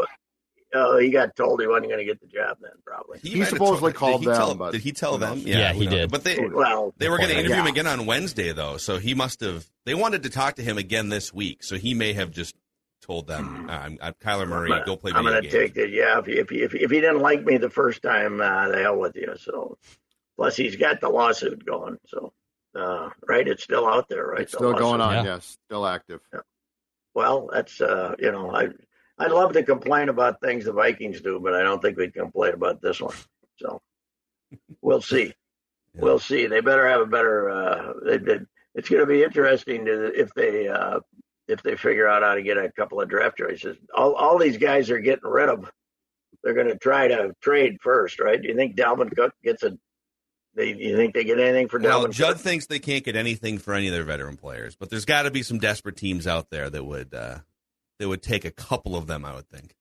Oh, 0.76 0.98
he 0.98 1.10
got 1.10 1.36
told 1.36 1.60
he 1.60 1.68
wasn't 1.68 1.86
going 1.86 1.98
to 2.00 2.04
get 2.04 2.20
the 2.20 2.26
job. 2.26 2.56
Then 2.60 2.72
probably. 2.84 3.20
He 3.20 3.28
He 3.30 3.44
supposedly 3.44 3.92
told- 3.92 3.94
called 3.94 4.20
did 4.22 4.30
he 4.30 4.32
them, 4.32 4.36
tell- 4.36 4.54
but 4.56 4.72
did 4.72 4.80
he 4.80 4.90
tell 4.92 5.18
them? 5.18 5.36
knows? 5.38 5.44
Yeah, 5.44 5.72
he 5.72 5.84
knows? 5.84 5.94
did. 5.94 6.10
But 6.10 6.24
they 6.24 6.38
Well, 6.40 6.92
they 6.98 7.08
were 7.08 7.18
going 7.18 7.28
to 7.28 7.34
Yeah. 7.34 7.40
interview 7.42 7.60
him 7.62 7.66
again 7.68 7.86
on 7.86 8.06
Wednesday, 8.06 8.52
though. 8.52 8.76
So 8.78 8.98
he 8.98 9.14
must 9.14 9.40
have. 9.40 9.64
They 9.86 9.94
wanted 9.94 10.24
to 10.24 10.30
talk 10.30 10.56
to 10.56 10.62
him 10.62 10.76
again 10.76 11.10
this 11.10 11.32
week. 11.32 11.62
So 11.62 11.76
he 11.76 11.94
may 11.94 12.12
have 12.14 12.32
just 12.32 12.56
told 13.02 13.28
them, 13.28 13.66
I'm, 13.70 13.98
I'm 14.02 14.14
Kyler 14.14 14.48
Murray, 14.48 14.72
I'm 14.72 14.84
go 14.84 14.96
play 14.96 15.12
I'm 15.14 15.24
going 15.24 15.42
to 15.42 15.48
take 15.50 15.76
it. 15.76 15.90
Yeah, 15.90 16.18
if 16.18 16.26
he, 16.26 16.32
if, 16.32 16.50
if, 16.50 16.72
he, 16.72 16.78
if 16.78 16.90
he 16.90 17.00
didn't 17.00 17.20
like 17.20 17.44
me 17.44 17.58
the 17.58 17.68
first 17.70 18.02
time, 18.02 18.40
uh, 18.40 18.68
the 18.70 18.78
hell 18.82 18.98
with 18.98 19.14
you. 19.14 19.34
So, 19.36 19.76
plus 20.36 20.56
he's 20.56 20.74
got 20.76 21.00
the 21.02 21.08
lawsuit 21.10 21.64
going. 21.66 21.98
So, 22.08 22.32
uh, 22.76 23.10
right, 23.28 23.46
it's 23.46 23.62
still 23.62 23.86
out 23.86 24.08
there, 24.08 24.26
right? 24.26 24.42
It's 24.42 24.52
The 24.52 24.58
still 24.58 24.72
going 24.74 25.00
on. 25.00 25.24
Yeah. 25.24 25.34
Yes, 25.34 25.58
still 25.66 25.86
active. 25.86 26.20
Well, 27.14 27.50
that's 27.52 27.80
uh, 27.80 28.14
you 28.18 28.32
know, 28.32 28.54
I 28.54 28.68
I'd 29.18 29.30
love 29.30 29.52
to 29.52 29.62
complain 29.62 30.08
about 30.08 30.40
things 30.40 30.64
the 30.64 30.72
Vikings 30.72 31.20
do, 31.20 31.38
but 31.40 31.54
I 31.54 31.62
don't 31.62 31.80
think 31.80 31.96
we'd 31.96 32.14
complain 32.14 32.54
about 32.54 32.82
this 32.82 33.00
one. 33.00 33.14
So 33.56 33.80
we'll 34.82 35.02
see. 35.02 35.32
We'll 35.96 36.18
see. 36.18 36.48
They 36.48 36.60
better 36.60 36.88
have 36.88 37.02
a 37.02 37.06
better. 37.06 37.48
Uh, 37.48 37.92
they, 38.04 38.18
they, 38.18 38.40
it's 38.74 38.88
going 38.88 39.02
to 39.02 39.06
be 39.06 39.22
interesting 39.22 39.84
to, 39.84 40.06
if 40.06 40.34
they 40.34 40.66
uh, 40.66 40.98
if 41.46 41.62
they 41.62 41.76
figure 41.76 42.08
out 42.08 42.24
how 42.24 42.34
to 42.34 42.42
get 42.42 42.56
a 42.56 42.72
couple 42.72 43.00
of 43.00 43.08
draft 43.08 43.38
choices. 43.38 43.76
All 43.94 44.14
all 44.14 44.36
these 44.36 44.56
guys 44.56 44.90
are 44.90 44.98
getting 44.98 45.30
rid 45.30 45.48
of. 45.48 45.70
They're 46.42 46.52
going 46.54 46.66
to 46.66 46.76
try 46.76 47.06
to 47.06 47.32
trade 47.40 47.78
first, 47.80 48.18
right? 48.18 48.42
Do 48.42 48.48
you 48.48 48.56
think 48.56 48.74
Dalvin 48.74 49.14
Cook 49.14 49.34
gets 49.44 49.62
a? 49.62 49.78
They, 50.56 50.72
you 50.74 50.96
think 50.96 51.14
they 51.14 51.24
get 51.24 51.40
anything 51.40 51.68
for 51.68 51.80
Well, 51.80 52.04
Dalvin 52.06 52.12
Judd 52.12 52.34
Cook? 52.34 52.42
thinks 52.44 52.66
they 52.66 52.78
can't 52.78 53.04
get 53.04 53.16
anything 53.16 53.58
for 53.58 53.74
any 53.74 53.88
of 53.88 53.92
their 53.94 54.04
veteran 54.04 54.36
players, 54.36 54.76
but 54.76 54.88
there's 54.90 55.04
got 55.04 55.22
to 55.22 55.30
be 55.30 55.42
some 55.42 55.58
desperate 55.58 55.96
teams 55.96 56.26
out 56.26 56.50
there 56.50 56.70
that 56.70 56.84
would 56.84 57.12
uh, 57.12 57.38
that 57.98 58.08
would 58.08 58.22
take 58.22 58.44
a 58.44 58.50
couple 58.50 58.96
of 58.96 59.06
them. 59.06 59.24
I 59.24 59.34
would 59.34 59.48
think 59.48 59.74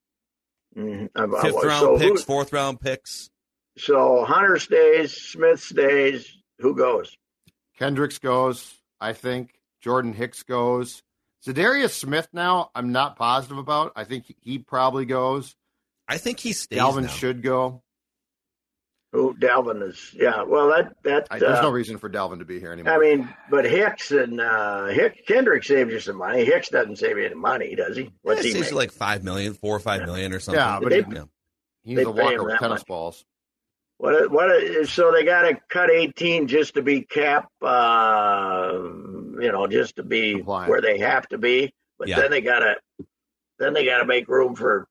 Mhm. 0.75 1.09
Uh, 1.15 1.41
fifth 1.41 1.53
so 1.53 1.67
round 1.67 2.01
who- 2.01 2.09
picks, 2.09 2.23
fourth 2.23 2.51
round 2.51 2.79
picks. 2.81 3.29
So 3.77 4.23
Hunter 4.25 4.57
stays, 4.59 5.13
Smith 5.15 5.59
stays. 5.61 6.35
Who 6.59 6.75
goes? 6.75 7.15
Kendricks 7.77 8.19
goes. 8.19 8.73
I 9.01 9.13
think 9.13 9.53
Jordan 9.81 10.13
Hicks 10.13 10.43
goes. 10.43 11.01
Za'Darius 11.45 11.89
Smith 11.91 12.27
now, 12.33 12.69
I'm 12.73 12.91
not 12.91 13.15
positive 13.17 13.57
about. 13.57 13.91
I 13.95 14.03
think 14.05 14.33
he 14.41 14.59
probably 14.59 15.05
goes. 15.05 15.55
I 16.07 16.17
think 16.17 16.39
he 16.39 16.53
stays. 16.53 16.79
Dalvin 16.79 17.01
now. 17.03 17.07
should 17.09 17.41
go. 17.41 17.81
Who 19.13 19.35
Dalvin 19.35 19.87
is? 19.87 20.11
Yeah. 20.13 20.41
Well, 20.43 20.69
that 20.69 20.95
that. 21.03 21.27
I, 21.29 21.37
there's 21.39 21.59
uh, 21.59 21.61
no 21.61 21.69
reason 21.69 21.99
for 21.99 22.09
Dalvin 22.09 22.39
to 22.39 22.45
be 22.45 22.59
here 22.59 22.71
anymore. 22.73 22.93
I 22.93 22.97
mean, 22.97 23.29
but 23.49 23.63
Hicks 23.63 24.09
and 24.11 24.41
uh, 24.41 24.87
Hick 24.87 25.25
Kendrick 25.27 25.63
saves 25.63 25.91
you 25.91 25.99
some 25.99 26.17
money. 26.17 26.43
Hicks 26.43 26.69
doesn't 26.69 26.97
save 26.97 27.17
you 27.19 27.25
any 27.27 27.35
money, 27.35 27.75
does 27.75 27.95
he? 27.95 28.09
What's 28.23 28.39
Yeah, 28.39 28.43
he 28.43 28.49
it 28.49 28.53
saves 28.53 28.71
you 28.71 28.75
like 28.75 28.91
five 28.91 29.23
million, 29.23 29.53
four 29.53 29.75
or 29.75 29.79
five 29.79 30.01
million 30.05 30.33
or 30.33 30.39
something. 30.39 30.59
Yeah, 30.59 30.79
but 30.81 30.89
They- 30.89 31.05
Yeah. 31.15 31.23
he's 31.83 31.99
a 31.99 32.09
walker 32.11 32.43
with 32.43 32.57
tennis 32.57 32.79
much. 32.81 32.85
balls. 32.87 33.23
What? 33.99 34.31
What? 34.31 34.87
So 34.89 35.11
they 35.11 35.23
got 35.23 35.43
to 35.43 35.59
cut 35.69 35.91
eighteen 35.91 36.47
just 36.47 36.73
to 36.73 36.81
be 36.81 37.01
cap. 37.01 37.49
Uh, 37.61 38.71
you 39.39 39.51
know, 39.51 39.67
just 39.67 39.97
to 39.97 40.03
be 40.03 40.33
Compliant. 40.37 40.69
where 40.71 40.81
they 40.81 40.97
have 40.97 41.27
to 41.29 41.37
be. 41.37 41.71
But 41.99 42.07
Yeah. 42.07 42.19
then 42.21 42.31
they 42.31 42.41
got 42.41 42.59
to, 42.59 42.75
then 43.59 43.73
they 43.73 43.85
got 43.85 43.99
to 43.99 44.05
make 44.05 44.27
room 44.27 44.55
for 44.55 44.87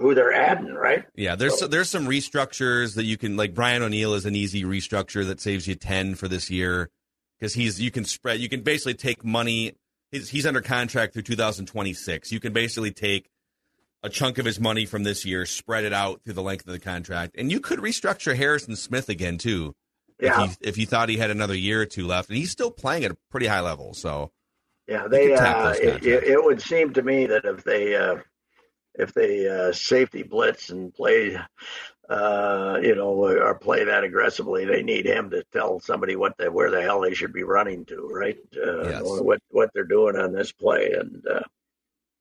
who 0.00 0.14
they're 0.14 0.32
adding, 0.32 0.72
right? 0.74 1.04
Yeah, 1.14 1.36
there's 1.36 1.60
there's 1.60 1.90
some 1.90 2.06
restructures 2.06 2.94
that 2.94 3.04
you 3.04 3.18
can 3.18 3.36
like. 3.36 3.54
Brian 3.54 3.82
O'Neill 3.82 4.14
is 4.14 4.24
an 4.24 4.34
easy 4.34 4.64
restructure 4.64 5.26
that 5.26 5.40
saves 5.40 5.68
you 5.68 5.74
ten 5.74 6.14
for 6.14 6.26
this 6.26 6.50
year 6.50 6.90
because 7.38 7.54
he's 7.54 7.80
you 7.80 7.90
can 7.90 8.04
spread 8.04 8.40
you 8.40 8.48
can 8.48 8.62
basically 8.62 8.94
take 8.94 9.24
money. 9.24 9.74
He's, 10.10 10.28
he's 10.28 10.46
under 10.46 10.60
contract 10.60 11.12
through 11.12 11.22
2026. 11.22 12.32
You 12.32 12.40
can 12.40 12.52
basically 12.52 12.90
take 12.90 13.30
a 14.02 14.08
chunk 14.08 14.38
of 14.38 14.46
his 14.46 14.58
money 14.58 14.86
from 14.86 15.04
this 15.04 15.24
year, 15.24 15.44
spread 15.46 15.84
it 15.84 15.92
out 15.92 16.22
through 16.24 16.32
the 16.32 16.42
length 16.42 16.66
of 16.66 16.72
the 16.72 16.80
contract, 16.80 17.36
and 17.38 17.52
you 17.52 17.60
could 17.60 17.78
restructure 17.78 18.34
Harrison 18.34 18.76
Smith 18.76 19.08
again 19.08 19.38
too. 19.38 19.74
Yeah. 20.18 20.44
If 20.44 20.50
you, 20.50 20.56
if 20.60 20.78
you 20.78 20.86
thought 20.86 21.08
he 21.08 21.16
had 21.16 21.30
another 21.30 21.54
year 21.54 21.82
or 21.82 21.86
two 21.86 22.06
left, 22.06 22.28
and 22.28 22.36
he's 22.36 22.50
still 22.50 22.70
playing 22.70 23.04
at 23.04 23.10
a 23.10 23.16
pretty 23.30 23.46
high 23.46 23.60
level, 23.60 23.94
so 23.94 24.32
Yeah, 24.86 25.06
they. 25.08 25.34
Uh, 25.34 25.70
it, 25.72 26.04
it, 26.04 26.24
it 26.24 26.44
would 26.44 26.60
seem 26.60 26.92
to 26.94 27.02
me 27.02 27.26
that 27.26 27.44
if 27.44 27.64
they 27.64 27.96
uh, 27.96 28.16
if 28.94 29.12
they 29.14 29.48
uh, 29.48 29.72
safety 29.72 30.22
blitz 30.22 30.70
and 30.70 30.92
play, 30.92 31.38
uh, 32.08 32.78
you 32.82 32.94
know, 32.94 33.10
or 33.24 33.54
play 33.58 33.84
that 33.84 34.04
aggressively, 34.04 34.64
they 34.64 34.82
need 34.82 35.06
him 35.06 35.30
to 35.30 35.44
tell 35.52 35.78
somebody 35.80 36.16
what 36.16 36.36
they 36.38 36.48
where 36.48 36.70
the 36.70 36.82
hell 36.82 37.00
they 37.00 37.14
should 37.14 37.32
be 37.32 37.44
running 37.44 37.84
to, 37.86 38.08
right? 38.12 38.38
Uh, 38.56 38.88
Yes. 38.88 39.02
what 39.04 39.40
what 39.50 39.70
they're 39.74 39.84
doing 39.84 40.16
on 40.16 40.32
this 40.32 40.50
play, 40.52 40.92
and 40.92 41.24
uh, 41.26 41.40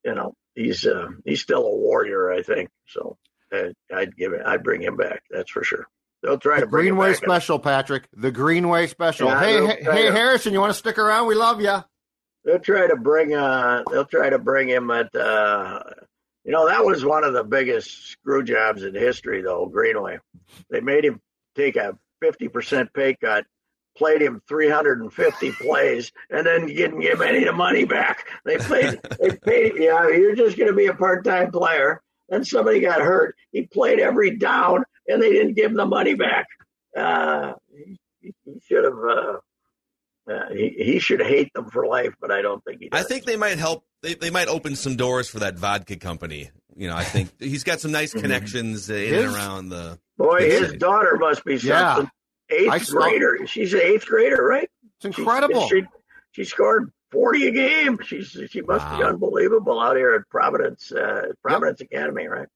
you 0.06 0.14
know, 0.16 0.34
he's 0.56 0.86
uh, 0.86 1.08
he's 1.26 1.42
still 1.42 1.66
a 1.66 1.76
warrior, 1.76 2.32
I 2.32 2.44
think. 2.44 2.70
So 2.88 3.18
I'd 3.52 4.16
give 4.16 4.34
it. 4.34 4.42
I'd 4.46 4.64
bring 4.64 4.82
him 4.82 4.96
back. 4.96 5.24
That's 5.32 5.50
for 5.50 5.64
sure. 5.64 5.88
They'll 6.22 6.38
try 6.38 6.58
The 6.60 6.66
to 6.66 6.68
bring 6.68 6.84
Greenway 6.88 7.14
special, 7.14 7.58
Patrick. 7.60 8.08
The 8.14 8.30
Greenway 8.32 8.88
special. 8.88 9.30
Yeah, 9.30 9.40
hey, 9.40 9.66
hey, 9.66 9.84
hey, 9.84 10.06
to- 10.08 10.12
Harrison, 10.12 10.54
you 10.54 10.60
want 10.60 10.72
to 10.74 10.78
stick 10.78 10.98
around? 11.00 11.28
We 11.28 11.36
love 11.36 11.62
you. 11.62 11.78
they'll 12.46 12.60
try 12.60 12.88
to 12.88 12.96
bring 12.96 13.34
uh 13.34 13.84
they'll 13.90 14.06
try 14.06 14.30
to 14.30 14.38
bring 14.38 14.68
him 14.68 14.92
at 14.92 15.14
uh 15.16 15.82
you 16.44 16.52
know 16.52 16.68
that 16.68 16.84
was 16.84 17.06
one 17.06 17.24
of 17.24 17.34
the 17.34 17.44
biggest 17.44 18.12
screw 18.12 18.44
jobs 18.44 18.84
in 18.84 18.94
history 18.94 19.42
though 19.42 19.66
greenway 19.66 20.18
they 20.70 20.82
made 20.82 21.06
him 21.06 21.22
take 21.56 21.76
a 21.76 21.98
50% 22.24 22.94
pay 22.94 23.16
cut 23.16 23.46
played 23.98 24.22
him 24.22 24.42
350 24.48 25.52
plays 25.62 26.12
and 26.30 26.46
then 26.46 26.68
didn't 26.68 27.00
give 27.00 27.22
any 27.22 27.40
of 27.40 27.46
the 27.46 27.54
money 27.54 27.86
back 27.86 28.26
they 28.46 28.58
paid 28.60 29.00
they 29.20 29.36
paid 29.38 29.74
yeah 29.78 30.08
you're 30.08 30.36
just 30.36 30.58
going 30.58 30.70
to 30.70 30.76
be 30.76 30.88
a 30.88 30.94
part-time 30.94 31.52
player 31.52 32.02
then 32.30 32.44
somebody 32.44 32.80
got 32.80 33.02
hurt 33.02 33.36
he 33.52 33.64
played 33.68 34.00
every 34.00 34.36
down 34.36 34.84
and 35.08 35.22
they 35.22 35.32
didn't 35.32 35.54
give 35.54 35.72
him 35.72 35.78
the 35.78 35.86
money 35.86 36.14
back 36.14 36.48
uh 36.98 37.54
he, 37.76 38.00
he 38.46 38.60
should 38.68 38.84
have 38.84 38.98
uh 38.98 39.38
uh, 40.30 40.54
he, 40.54 40.70
he 40.70 41.00
should 41.00 41.22
hate 41.22 41.52
them 41.54 41.70
for 41.70 41.88
life, 41.88 42.14
but 42.22 42.32
I 42.32 42.42
don't 42.42 42.64
think 42.64 42.82
he 42.82 42.90
does. 42.90 43.04
I 43.04 43.08
think 43.08 43.26
they 43.26 43.36
might 43.36 43.58
help. 43.58 43.84
They, 44.02 44.14
they 44.16 44.30
might 44.30 44.48
open 44.48 44.76
some 44.76 44.96
doors 44.96 45.30
for 45.30 45.40
that 45.40 45.56
vodka 45.58 45.98
company. 45.98 46.50
You 46.76 46.88
know, 46.88 46.96
I 46.96 47.04
think 47.04 47.30
he's 47.40 47.64
got 47.64 47.80
some 47.82 47.92
nice 47.92 48.14
connections 48.14 48.90
uh, 48.90 48.94
in 48.94 49.14
and 49.16 49.36
around 49.36 49.70
the. 49.70 50.00
Boy, 50.18 50.40
Good 50.40 50.52
his 50.52 50.60
city. 50.68 50.78
daughter 50.78 51.18
must 51.18 51.44
be 51.46 51.56
Yeah. 51.56 51.96
something. 51.96 52.12
I 52.52 52.76
Eighth 52.78 52.86
saw- 52.86 53.00
grader. 53.02 53.46
She's 53.48 53.74
an 53.74 53.82
eighth 53.84 54.06
grader, 54.08 54.44
right? 54.44 54.70
It's 54.98 55.06
incredible. 55.18 55.68
She, 55.70 55.84
she 56.32 56.44
scored 56.46 56.92
forty 57.12 57.48
a 57.48 57.52
game. 57.52 58.00
She's 58.06 58.36
she 58.50 58.62
must 58.62 58.90
be 58.98 59.04
unbelievable 59.04 59.80
out 59.80 59.96
here 59.98 60.14
at 60.16 60.28
Providence 60.30 60.92
uh, 60.92 61.28
Providence 61.44 61.82
Academy, 61.82 62.28
right? 62.28 62.48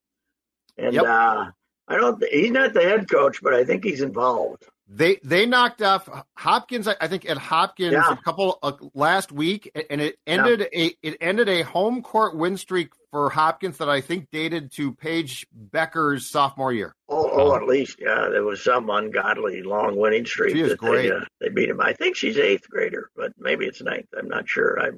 And 0.78 0.94
Yep. 0.96 1.04
uh, 1.06 1.46
I 1.88 1.96
don't. 1.98 2.20
th- 2.20 2.32
He's 2.34 2.52
not 2.52 2.74
the 2.74 2.82
head 2.82 3.10
coach, 3.10 3.42
but 3.44 3.54
I 3.54 3.66
think 3.66 3.84
he's 3.84 4.02
involved. 4.02 4.66
They 4.88 5.18
they 5.24 5.46
knocked 5.46 5.82
off 5.82 6.10
Hopkins. 6.36 6.88
I 6.88 7.08
think 7.08 7.28
at 7.30 7.38
Hopkins 7.38 7.94
Yeah. 7.94 8.12
a 8.12 8.18
couple 8.18 8.60
uh, 8.62 8.74
last 8.94 9.32
week, 9.32 9.72
and 9.90 10.02
it 10.02 10.18
ended 10.28 10.62
a 10.62 10.96
it 11.02 11.18
ended 11.22 11.48
a 11.48 11.62
home 11.62 12.02
court 12.04 12.36
win 12.36 12.58
streak 12.58 12.90
for 13.10 13.30
Hopkins 13.30 13.78
that 13.78 13.90
I 13.90 14.02
think 14.02 14.30
dated 14.32 14.72
to 14.74 14.92
Paige 14.94 15.48
Bueckers' 15.72 16.24
sophomore 16.24 16.74
year. 16.74 16.96
Oh, 17.08 17.30
oh, 17.32 17.56
at 17.56 17.64
least, 17.64 17.98
yeah, 18.00 18.28
there 18.30 18.44
was 18.44 18.62
some 18.64 18.90
ungodly 18.90 19.62
long 19.64 19.96
winning 19.96 20.26
streak 20.26 20.56
She 20.56 20.62
is 20.62 20.70
that 20.72 20.80
great. 20.80 21.10
They, 21.10 21.16
uh, 21.16 21.26
they 21.40 21.50
beat 21.50 21.70
him. 21.70 21.80
I 21.80 21.94
think 21.94 22.16
she's 22.18 22.38
eighth 22.38 22.68
grader, 22.70 23.10
but 23.16 23.32
maybe 23.38 23.66
it's 23.66 23.82
ninth. 23.82 24.08
I'm 24.18 24.28
not 24.28 24.50
sure. 24.50 24.80
I 24.82 24.90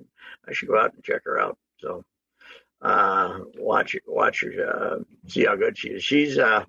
I 0.48 0.54
should 0.54 0.68
go 0.70 0.80
out 0.80 0.94
and 0.96 1.04
check 1.04 1.22
her 1.26 1.40
out. 1.40 1.58
So, 1.80 2.04
uh, 2.82 3.40
watch 3.58 3.96
watch 4.08 4.42
her, 4.44 4.66
uh, 4.68 5.04
see 5.28 5.46
how 5.46 5.56
good 5.56 5.78
she 5.78 5.90
is. 5.90 6.04
She's 6.04 6.38
uh, 6.40 6.66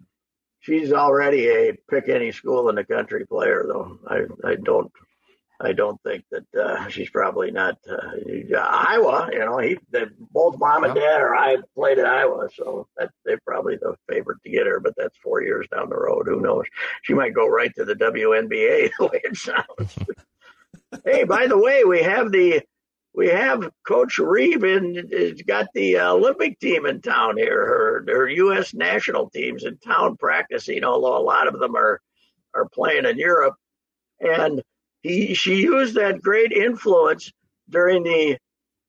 she's 0.66 0.92
already 0.92 1.49
a 1.49 1.73
pick 1.88 2.08
any 2.08 2.32
school 2.32 2.68
in 2.68 2.75
the 2.75 2.85
country 2.85 3.25
player, 3.25 3.64
though. 3.66 3.99
I 4.06 4.25
I 4.46 4.56
don't. 4.56 4.92
I 5.58 5.73
don't 5.73 5.99
think 6.02 6.23
that 6.30 6.44
uh, 6.54 6.87
she's 6.88 7.08
probably 7.08 7.50
not 7.50 7.78
uh, 7.88 8.58
Iowa. 8.58 9.30
You 9.32 9.38
know, 9.38 9.56
he 9.56 9.78
they, 9.90 10.04
both 10.30 10.58
mom 10.58 10.85
and 10.85 10.94
dad 10.94 11.23
are 11.23 11.35
I 11.35 11.56
played 11.75 11.99
at 11.99 12.04
Iowa, 12.04 12.50
so 12.54 12.88
that, 12.99 13.11
they're 13.25 13.40
probably 13.46 13.76
the 13.76 13.96
favorite 14.06 14.42
to 14.42 14.50
get 14.50 14.66
her. 14.66 14.80
But 14.80 14.92
that's 14.99 15.16
four 15.16 15.42
years 15.42 15.66
down 15.73 15.88
the 15.88 15.96
road. 15.96 16.26
Who 16.26 16.40
knows? 16.40 16.66
She 17.04 17.14
might 17.14 17.32
go 17.32 17.49
right 17.49 17.75
to 17.76 17.87
the 17.87 17.94
WNBA 17.94 18.90
the 18.99 19.06
way 19.06 19.20
it 19.25 19.37
sounds. 19.37 19.96
hey, 21.06 21.25
by 21.25 21.46
the 21.46 21.58
way, 21.58 21.85
we 21.85 22.02
have 22.02 22.30
the 22.32 22.61
we 23.16 23.28
have 23.28 23.70
Coach 23.88 24.18
Reeve 24.18 24.62
and 24.62 25.11
has 25.11 25.40
got 25.40 25.68
the 25.75 25.99
Olympic 25.99 26.61
team 26.61 26.85
in 26.85 27.00
town 27.00 27.38
here. 27.38 27.66
Her 27.66 28.04
her 28.06 28.28
U.S. 28.28 28.75
national 28.75 29.30
teams 29.30 29.64
in 29.64 29.78
town 29.78 30.18
practicing, 30.18 30.85
although 30.85 31.16
a 31.16 31.25
lot 31.25 31.49
of 31.49 31.58
them 31.58 31.75
are 31.75 32.00
are 32.54 32.68
playing 32.68 33.06
in 33.06 33.18
Europe. 33.18 33.54
And 34.20 34.62
he 35.02 35.32
she 35.32 35.56
used 35.56 35.94
that 35.94 36.20
great 36.20 36.52
influence 36.52 37.32
during 37.70 38.02
the 38.02 38.37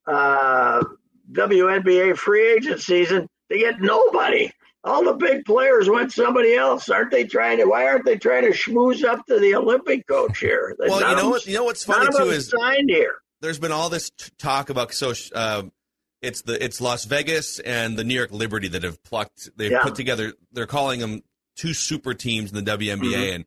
uh, 0.05 0.83
WNBA 1.31 2.17
free 2.17 2.51
agent 2.51 2.81
season 2.81 3.27
to 3.49 3.57
get 3.57 3.79
nobody. 3.79 4.51
All 4.83 5.05
the 5.05 5.13
big 5.13 5.45
players 5.45 5.89
went 5.89 6.11
somebody 6.11 6.53
else. 6.53 6.89
Aren't 6.89 7.11
they 7.11 7.23
trying 7.23 7.57
to? 7.59 7.65
Why 7.65 7.87
aren't 7.87 8.05
they 8.05 8.17
trying 8.17 8.43
to 8.43 8.51
schmooze 8.51 9.05
up 9.05 9.25
to 9.27 9.39
the 9.39 9.55
Olympic 9.55 10.05
coach 10.05 10.39
here? 10.39 10.75
Well, 10.77 10.99
you 10.99 11.15
know 11.15 11.29
what? 11.29 11.45
You 11.45 11.55
know 11.55 11.63
what's 11.63 11.85
funny 11.85 12.09
too 12.17 12.29
is 12.29 12.49
signed 12.49 12.89
here. 12.89 13.15
There's 13.41 13.59
been 13.59 13.71
all 13.71 13.89
this 13.89 14.09
t- 14.11 14.31
talk 14.37 14.69
about 14.69 14.93
so 14.93 15.13
uh, 15.35 15.63
it's 16.21 16.41
the 16.41 16.63
it's 16.63 16.81
Las 16.81 17.05
Vegas 17.05 17.59
and 17.59 17.97
the 17.97 18.03
New 18.03 18.13
York 18.15 18.31
Liberty 18.31 18.67
that 18.69 18.83
have 18.83 19.01
plucked 19.03 19.49
they've 19.57 19.71
Yeah. 19.71 19.83
put 19.83 19.95
together 19.95 20.33
they're 20.51 20.65
calling 20.67 20.99
them 20.99 21.21
two 21.55 21.73
super 21.73 22.13
teams 22.13 22.51
in 22.51 22.63
the 22.63 22.71
WNBA 22.71 23.13
Mhm. 23.13 23.35
and 23.35 23.45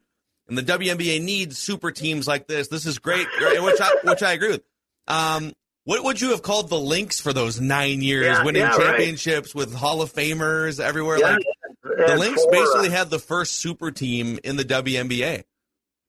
and 0.49 0.59
the 0.59 0.62
WNBA 0.62 1.20
needs 1.23 1.59
super 1.59 1.92
teams 1.92 2.26
like 2.26 2.49
this. 2.49 2.66
This 2.66 2.85
is 2.85 2.99
great, 2.99 3.26
which 3.40 3.80
I 3.80 3.97
which 4.04 4.23
I 4.23 4.32
agree 4.32 4.49
with. 4.50 4.62
Um, 5.06 5.52
what 5.85 6.02
would 6.04 6.20
you 6.20 6.30
have 6.30 6.42
called 6.42 6.68
the 6.68 6.78
Lynx 6.78 7.20
for 7.20 7.32
those 7.32 7.61
nine 7.61 8.02
years, 8.02 8.26
Yeah, 8.26 8.44
winning 8.44 8.62
yeah, 8.62 8.76
right. 8.76 8.87
championships 8.97 9.54
with 9.54 9.73
Hall 9.75 10.02
of 10.02 10.12
Famers 10.12 10.78
everywhere? 10.80 11.18
Yeah, 11.18 11.37
like 11.37 11.44
the 11.85 12.35
four, 12.37 12.49
uh, 12.49 12.50
basically 12.50 12.90
had 12.90 13.11
the 13.11 13.18
first 13.20 13.54
super 13.59 13.90
team 13.92 14.38
in 14.44 14.56
the 14.56 14.64
WNBA. 14.64 15.44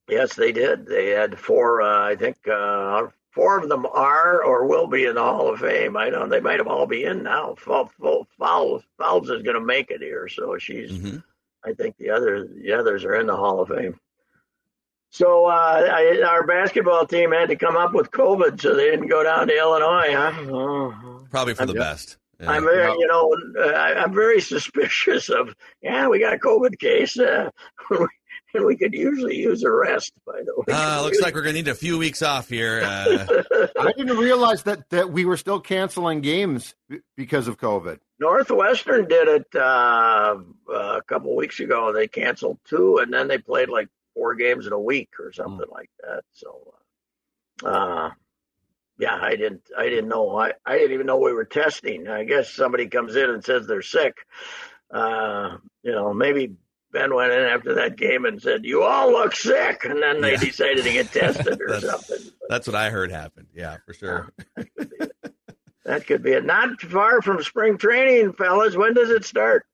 Yes, 0.10 0.34
they 0.36 0.52
did. 0.52 0.88
They 0.88 1.10
had 1.10 1.38
four. 1.40 1.82
Uh, 1.84 2.10
I 2.10 2.16
think 2.16 2.38
uh, 2.48 3.08
four 3.32 3.60
of 3.60 3.70
them 3.70 3.86
are 3.86 4.44
or 4.44 4.66
will 4.68 4.88
be 4.88 5.06
in 5.06 5.16
the 5.16 5.22
Hall 5.24 5.54
of 5.54 5.60
Fame. 5.60 5.96
I 5.98 6.10
don't. 6.10 6.30
They 6.30 6.40
might 6.40 6.60
have 6.60 6.68
all 6.68 6.86
be 6.86 7.04
in 7.06 7.24
now. 7.24 7.56
Fowles, 7.58 7.90
Fowles, 8.38 8.84
Fowles 8.98 9.30
is 9.30 9.42
going 9.44 9.56
to 9.56 9.66
make 9.66 9.90
it 9.92 10.02
here, 10.02 10.28
so 10.28 10.58
she's. 10.58 10.92
hmm 10.92 11.18
I 11.64 11.74
think 11.74 11.96
the 11.98 12.10
other 12.10 12.48
the 12.48 12.74
others 12.74 13.06
are 13.06 13.16
in 13.16 13.28
the 13.28 13.36
Hall 13.36 13.60
of 13.62 13.70
Fame. 13.70 14.00
So 15.12 15.46
uh, 15.46 15.88
I, 15.92 16.22
our 16.26 16.48
basketball 16.48 17.06
team 17.06 17.32
had 17.34 17.50
to 17.50 17.56
come 17.56 17.76
up 17.78 17.94
with 17.94 18.12
COVID, 18.12 18.60
so 18.62 18.76
they 18.76 18.90
didn't 18.90 19.10
go 19.10 19.24
down 19.24 19.48
to 19.48 19.58
Illinois. 19.58 20.14
Huh? 20.14 20.32
Oh. 20.50 21.26
Probably 21.30 21.54
for 21.54 21.64
I'm 21.64 21.68
the 21.68 21.74
just- 21.74 21.84
best. 21.84 22.18
Yeah. 22.40 22.50
I'm 22.54 22.64
very, 22.64 22.92
you 22.94 23.06
know, 23.06 23.36
uh, 23.60 23.68
I- 23.74 24.02
I'm 24.02 24.16
very 24.16 24.42
suspicious 24.54 25.30
of. 25.30 25.54
Yeah, 25.84 26.08
we 26.08 26.20
got 26.20 26.34
a 26.34 26.38
COVID 26.40 26.80
case, 26.80 27.20
uh, 27.20 27.52
and 28.54 28.66
we 28.66 28.76
could 28.76 28.94
usually 28.94 29.38
use 29.38 29.64
a 29.64 29.72
rest. 29.72 30.14
By 30.26 30.42
the 30.46 30.54
way, 30.58 30.74
Uh, 30.74 31.02
looks 31.04 31.20
like 31.22 31.34
we're 31.36 31.42
gonna 31.42 31.54
need 31.54 31.68
a 31.68 31.76
few 31.76 31.98
weeks 31.98 32.22
off 32.22 32.50
here. 32.50 32.82
Uh, 32.84 33.26
I 33.80 33.92
didn't 33.98 34.18
realize 34.18 34.64
that 34.64 34.90
that 34.90 35.12
we 35.12 35.26
were 35.26 35.38
still 35.38 35.60
canceling 35.60 36.22
games 36.22 36.76
because 37.16 37.48
of 37.48 37.58
COVID. 37.58 38.00
Northwestern 38.20 39.08
did 39.08 39.28
it 39.28 39.56
uh, 39.56 40.38
a 40.72 41.02
couple 41.08 41.36
weeks 41.36 41.60
ago. 41.60 41.92
They 41.92 42.08
canceled 42.08 42.60
two, 42.66 42.98
and 42.98 43.12
then 43.12 43.28
they 43.28 43.38
played 43.40 43.70
like 43.70 43.88
four 44.14 44.36
games 44.36 44.68
in 44.68 44.74
a 44.74 44.80
week 44.80 45.10
or 45.20 45.32
something 45.34 45.68
like 45.72 45.90
that. 46.04 46.22
So, 46.34 46.74
uh, 47.64 48.10
yeah, 49.00 49.18
I 49.20 49.36
didn't, 49.36 49.64
I 49.76 49.90
didn't 49.90 50.10
know. 50.10 50.38
I, 50.38 50.52
I 50.66 50.78
didn't 50.78 50.92
even 50.94 51.08
know 51.08 51.18
we 51.18 51.34
were 51.34 51.46
testing. 51.46 52.08
I 52.08 52.24
guess 52.26 52.52
somebody 52.54 52.88
comes 52.88 53.16
in 53.16 53.30
and 53.30 53.44
says 53.44 53.66
they're 53.66 53.82
sick. 53.82 54.16
Uh, 54.92 55.58
you 55.82 55.92
know, 55.92 56.14
maybe 56.14 56.52
Ben 56.92 57.14
went 57.16 57.32
in 57.32 57.40
after 57.46 57.74
that 57.76 57.96
game 57.96 58.26
and 58.26 58.42
said, 58.42 58.66
"You 58.66 58.84
all 58.84 59.12
look 59.12 59.36
sick," 59.36 59.86
and 59.86 60.02
then 60.02 60.22
they 60.22 60.32
Yeah. 60.34 60.38
decided 60.40 60.84
to 60.84 60.92
get 60.92 61.08
tested 61.14 61.62
or 61.62 61.68
That's- 61.80 61.90
something. 62.08 62.32
that's 62.50 62.68
what 62.68 62.76
I 62.76 62.90
heard 62.90 63.12
happened. 63.12 63.48
Yeah, 63.54 63.78
for 63.86 63.94
sure. 63.94 64.32
That 65.86 66.06
could 66.06 66.22
be 66.22 66.32
it. 66.34 66.46
Not 66.46 66.80
far 66.82 67.22
from 67.22 67.42
spring 67.44 67.78
training, 67.78 68.34
fellas. 68.34 68.76
When 68.76 68.94
does 68.94 69.10
it 69.10 69.26
start? 69.26 69.66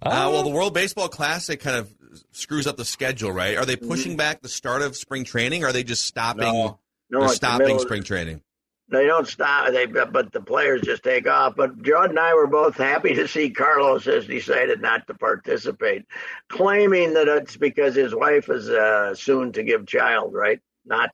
Uh, 0.00 0.28
well, 0.32 0.42
the 0.42 0.50
World 0.50 0.72
Baseball 0.74 1.08
Classic 1.08 1.60
kind 1.60 1.76
of 1.76 1.90
screws 2.32 2.66
up 2.66 2.76
the 2.76 2.84
schedule, 2.84 3.30
right? 3.32 3.56
Are 3.56 3.66
they 3.66 3.76
pushing 3.76 4.12
Mm-hmm. 4.12 4.18
back 4.18 4.40
the 4.40 4.48
start 4.48 4.82
of 4.82 4.96
spring 4.96 5.24
training? 5.24 5.62
Or 5.64 5.68
are 5.68 5.72
they 5.72 5.84
just 5.84 6.04
stopping? 6.06 6.44
No. 6.44 6.78
No, 7.10 7.20
they're 7.20 7.22
it's 7.28 7.32
the 7.32 7.36
stopping 7.46 7.66
middle- 7.66 7.80
spring 7.80 8.02
training. 8.02 8.42
They 8.88 9.06
don't 9.06 9.26
stop. 9.26 9.72
They 9.72 9.86
but 9.86 10.32
the 10.32 10.40
players 10.40 10.82
just 10.82 11.02
take 11.02 11.26
off. 11.26 11.56
But 11.56 11.82
Judd 11.82 12.10
and 12.10 12.18
I 12.18 12.34
were 12.34 12.46
both 12.46 12.76
happy 12.76 13.14
to 13.14 13.26
see 13.26 13.50
Carlos 13.50 14.04
has 14.04 14.26
decided 14.26 14.80
not 14.80 15.06
to 15.08 15.14
participate, 15.14 16.04
claiming 16.48 17.14
that 17.14 17.26
it's 17.26 17.56
because 17.56 17.96
his 17.96 18.14
wife 18.14 18.48
is 18.48 18.68
uh, 18.68 19.14
soon 19.16 19.52
to 19.52 19.64
give 19.64 19.86
child. 19.86 20.32
Right? 20.32 20.60
Not 20.84 21.10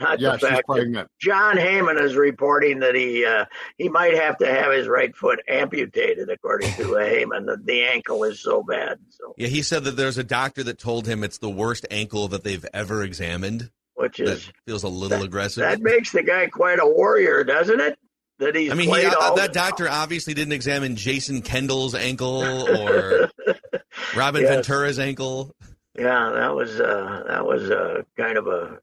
not 0.00 0.20
Yeah, 0.20 0.32
the 0.32 0.38
fact 0.38 0.66
that. 0.66 1.06
Jon 1.20 1.56
Heyman 1.56 2.00
is 2.00 2.16
reporting 2.16 2.80
that 2.80 2.96
he 2.96 3.24
uh, 3.24 3.44
he 3.78 3.88
might 3.88 4.14
have 4.14 4.38
to 4.38 4.46
have 4.46 4.72
his 4.72 4.88
right 4.88 5.14
foot 5.16 5.40
amputated, 5.48 6.28
according 6.28 6.72
to 6.72 6.82
Heyman. 6.88 7.46
That 7.46 7.64
the 7.64 7.84
ankle 7.84 8.24
is 8.24 8.40
so 8.40 8.64
bad. 8.64 8.98
So 9.10 9.34
Yeah, 9.36 9.48
he 9.48 9.62
said 9.62 9.84
that 9.84 9.96
there's 9.96 10.18
a 10.18 10.24
doctor 10.24 10.64
that 10.64 10.78
told 10.78 11.06
him 11.06 11.22
it's 11.22 11.38
the 11.38 11.50
worst 11.50 11.86
ankle 11.90 12.28
that 12.28 12.42
they've 12.42 12.66
ever 12.74 13.02
examined. 13.02 13.70
Which 13.94 14.18
That 14.18 14.28
is 14.28 14.50
feels 14.66 14.82
a 14.84 14.88
little 14.88 15.22
aggressive. 15.22 15.62
that 15.62 15.80
makes 15.80 16.12
the 16.12 16.22
guy 16.22 16.46
quite 16.48 16.78
a 16.80 16.86
warrior, 16.86 17.44
doesn't 17.44 17.80
it? 17.80 17.98
That 18.38 18.56
he's 18.56 18.72
I 18.72 18.74
mean, 18.74 18.88
he, 18.88 19.04
all 19.06 19.36
that 19.36 19.52
doctor 19.52 19.88
obviously 19.88 20.34
didn't 20.34 20.54
examine 20.54 20.96
Jason 20.96 21.42
Kendall's 21.42 21.94
ankle 21.94 22.42
or 22.68 23.30
Robin 24.16 24.42
Yes. 24.42 24.50
Ventura's 24.50 24.98
ankle. 24.98 25.54
Yeah, 25.96 26.30
that 26.34 26.54
was 26.54 26.80
uh, 26.80 27.22
that 27.28 27.46
was 27.46 27.70
uh, 27.70 28.02
kind 28.16 28.38
of 28.38 28.46
a 28.46 28.78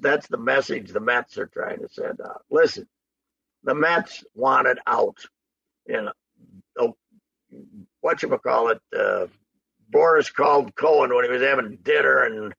that's 0.00 0.28
the 0.28 0.38
message 0.38 0.92
the 0.92 1.00
Mets 1.00 1.36
are 1.36 1.46
trying 1.48 1.80
to 1.80 1.88
send 1.90 2.20
out. 2.20 2.42
Listen, 2.48 2.86
the 3.64 3.74
Mets 3.74 4.22
wanted 4.34 4.78
out. 4.86 5.18
You 5.86 6.02
know, 6.02 6.12
oh, 6.78 6.96
what 8.00 8.22
you 8.22 8.28
call 8.38 8.68
it? 8.68 8.80
Uh, 8.96 9.26
Boras 9.92 10.32
called 10.32 10.74
Cohen 10.76 11.14
when 11.14 11.24
he 11.24 11.30
was 11.30 11.42
having 11.42 11.76
dinner 11.82 12.24
in 12.26 12.54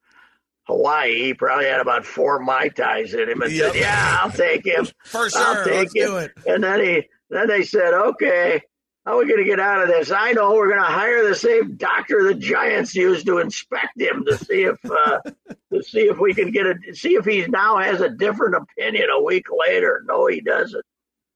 Hawaii. 0.67 1.23
He 1.23 1.33
probably 1.33 1.65
had 1.65 1.79
about 1.79 2.05
four 2.05 2.39
mai 2.39 2.69
tais 2.69 3.13
in 3.13 3.29
him, 3.29 3.41
and 3.41 3.51
Yep. 3.51 3.73
said, 3.73 3.81
"Yeah, 3.81 4.17
I'll 4.21 4.31
take 4.31 4.65
him." 4.65 4.87
For 5.05 5.27
I'll 5.35 5.63
take 5.63 5.73
Let's 5.75 5.95
it. 5.95 6.05
do 6.05 6.17
it. 6.17 6.31
And 6.45 6.63
then 6.63 6.79
he 6.79 7.09
then 7.29 7.47
they 7.47 7.63
said, 7.63 7.93
"Okay, 7.93 8.61
how 9.05 9.13
are 9.15 9.19
we 9.19 9.27
going 9.27 9.39
to 9.39 9.45
get 9.45 9.59
out 9.59 9.81
of 9.83 9.87
this? 9.87 10.11
I 10.11 10.31
know 10.31 10.53
we're 10.55 10.67
going 10.69 10.79
to 10.79 10.85
hire 10.85 11.27
the 11.27 11.35
same 11.35 11.75
doctor 11.75 12.23
the 12.23 12.33
Giants 12.33 12.95
used 12.95 13.25
to 13.27 13.37
inspect 13.39 13.99
him 13.99 14.25
to 14.25 14.37
see 14.37 14.63
if 14.63 14.79
uh, 14.89 15.19
to 15.73 15.83
see 15.83 16.01
if 16.01 16.17
we 16.19 16.33
can 16.33 16.51
get 16.51 16.65
a 16.65 16.75
see 16.93 17.13
if 17.15 17.25
he 17.25 17.45
now 17.47 17.77
has 17.77 18.01
a 18.01 18.09
different 18.09 18.55
opinion 18.55 19.09
a 19.11 19.21
week 19.23 19.45
later. 19.67 20.03
No, 20.07 20.27
he 20.27 20.41
doesn't. 20.41 20.83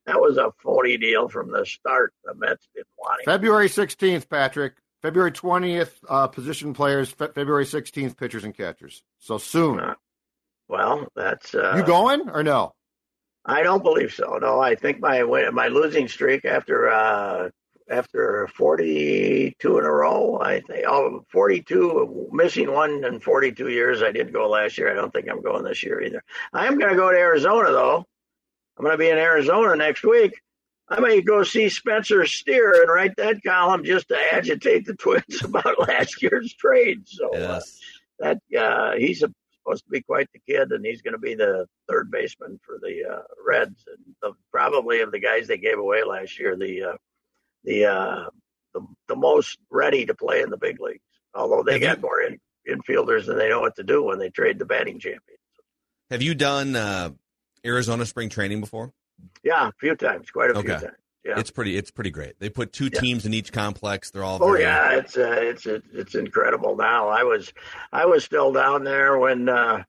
That 0.06 0.20
was 0.20 0.38
a 0.38 0.52
phony 0.64 0.98
deal 0.98 1.28
from 1.30 1.52
the 1.52 1.64
start. 1.68 2.14
The 2.24 2.34
Mets 2.34 2.68
didn't 2.74 2.88
want 2.98 3.22
him. 3.22 3.26
February 3.26 3.70
16th, 3.70 4.28
Patrick. 4.28 4.74
February 5.02 5.32
20th, 5.32 5.92
uh, 6.08 6.28
position 6.28 6.74
players. 6.74 7.10
Fe- 7.10 7.30
February 7.34 7.66
16th, 7.66 8.18
pitchers 8.18 8.44
and 8.44 8.56
catchers. 8.56 9.04
So 9.20 9.38
soon. 9.38 9.80
Uh, 9.80 9.96
Well, 10.68 11.08
that's 11.16 11.56
uh, 11.56 11.74
you 11.78 11.84
going 11.84 12.30
or 12.30 12.44
no? 12.44 12.74
I 13.46 13.64
don't 13.64 13.82
believe 13.84 14.14
so. 14.14 14.38
No, 14.42 14.60
I 14.60 14.76
think 14.76 15.00
my 15.00 15.24
my 15.52 15.68
losing 15.70 16.08
streak 16.08 16.46
after 16.46 16.90
uh, 16.90 17.50
after 17.90 18.48
42 18.56 19.80
in 19.80 19.86
a 19.86 19.92
row, 19.92 20.40
I 20.40 20.60
think 20.60 20.86
oh, 20.88 21.26
42 21.32 22.30
missing 22.32 22.72
one 22.72 23.04
in 23.04 23.20
42 23.20 23.70
years. 23.70 24.04
I 24.04 24.12
did 24.12 24.32
go 24.34 24.48
last 24.50 24.78
year. 24.78 24.92
I 24.92 24.96
don't 24.96 25.12
think 25.12 25.28
I'm 25.30 25.42
going 25.42 25.64
this 25.64 25.84
year 25.84 26.02
either. 26.02 26.22
I 26.54 26.68
am 26.68 26.78
going 26.78 26.92
to 26.92 26.98
go 26.98 27.12
to 27.12 27.18
Arizona 27.18 27.72
though. 27.72 28.06
I'm 28.78 28.86
going 28.86 28.94
to 28.94 28.98
be 28.98 29.10
in 29.10 29.18
Arizona 29.18 29.76
next 29.76 30.04
week. 30.04 30.40
I 30.90 31.00
may 31.00 31.22
go 31.22 31.44
see 31.44 31.70
Spencer 31.70 32.26
Steer 32.26 32.82
and 32.82 32.92
write 32.92 33.16
that 33.18 33.44
column 33.44 33.84
just 33.84 34.08
to 34.08 34.18
agitate 34.34 34.86
the 34.86 34.96
Twins 34.96 35.42
about 35.44 35.80
last 35.80 36.22
year's 36.22 36.54
trade. 36.54 37.08
So 37.08 37.34
uh, 37.36 37.62
that 38.20 38.40
uh, 38.58 38.94
he's 38.98 39.22
a, 39.24 39.32
supposed 39.54 39.86
to 39.86 39.92
be 39.92 40.02
quite 40.02 40.28
the 40.34 40.40
kid, 40.40 40.72
and 40.72 40.86
he's 40.86 41.02
going 41.02 41.14
to 41.14 41.20
be 41.20 41.36
the 41.36 41.68
third 41.88 42.10
baseman 42.10 42.60
for 42.66 42.80
the 42.82 43.04
uh, 43.06 43.22
Reds, 43.46 43.86
and 43.88 44.16
the, 44.22 44.34
probably 44.52 45.02
of 45.02 45.12
the 45.12 45.20
guys 45.20 45.48
they 45.48 45.58
gave 45.58 45.78
away 45.78 46.04
last 46.04 46.40
year, 46.40 46.56
the 46.56 46.84
uh, 46.84 46.98
the, 47.64 47.86
uh, 47.86 48.30
the 48.74 48.82
the 49.08 49.16
most 49.16 49.60
ready 49.70 50.06
to 50.06 50.16
play 50.16 50.42
in 50.42 50.50
the 50.50 50.58
big 50.58 50.80
leagues. 50.80 51.02
Although 51.36 51.64
they 51.64 51.80
got 51.80 52.02
more 52.02 52.22
in, 52.22 52.40
infielders 52.68 53.26
than 53.26 53.38
they 53.38 53.50
know 53.50 53.62
what 53.62 53.76
to 53.76 53.84
do 53.84 54.04
when 54.04 54.18
they 54.18 54.30
trade 54.30 54.58
the 54.58 54.66
batting 54.66 55.00
champion. 55.00 55.38
Have 56.10 56.24
you 56.24 56.34
done 56.34 56.76
uh, 56.76 57.12
Arizona 57.64 58.06
spring 58.06 58.30
training 58.30 58.62
before? 58.62 58.94
Yeah, 59.44 59.70
a 59.70 59.72
few 59.80 59.96
times, 59.96 60.30
quite 60.32 60.52
a 60.52 60.56
few 60.62 60.64
times. 60.70 60.84
Yeah. 61.26 61.38
It's 61.40 61.52
pretty. 61.52 61.78
It's 61.78 61.92
pretty 61.92 62.12
great. 62.12 62.40
They 62.40 62.50
put 62.50 62.72
two 62.74 62.90
Yeah. 62.92 63.00
teams 63.00 63.26
in 63.26 63.34
each 63.34 63.52
complex. 63.52 64.10
They're 64.10 64.24
all. 64.24 64.40
Oh 64.42 64.52
very, 64.52 64.62
yeah, 64.62 64.94
it's 64.98 65.18
uh, 65.18 65.38
it's 65.42 65.66
it's 65.66 66.16
incredible 66.16 66.76
now. 66.78 67.10
I 67.10 67.24
was 67.24 67.54
I 67.92 68.06
was 68.06 68.24
still 68.24 68.52
down 68.54 68.84
there 68.86 69.18
when 69.18 69.50
uh, 69.50 69.84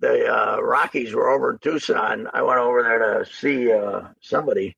the 0.00 0.26
uh, 0.26 0.60
Rockies 0.60 1.14
were 1.14 1.30
over 1.30 1.52
in 1.52 1.58
Tucson. 1.58 2.28
I 2.34 2.42
went 2.42 2.58
over 2.58 2.82
there 2.82 2.98
to 3.24 3.30
see 3.30 3.72
uh, 3.72 4.08
somebody 4.20 4.76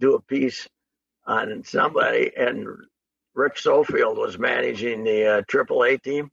do 0.00 0.14
a 0.14 0.20
piece 0.22 0.66
on 1.26 1.62
somebody, 1.64 2.32
and 2.36 2.66
Rick 3.34 3.56
Sofield 3.56 4.16
was 4.16 4.38
managing 4.38 5.04
the 5.04 5.26
uh, 5.38 5.42
AAA 5.42 6.02
team, 6.02 6.30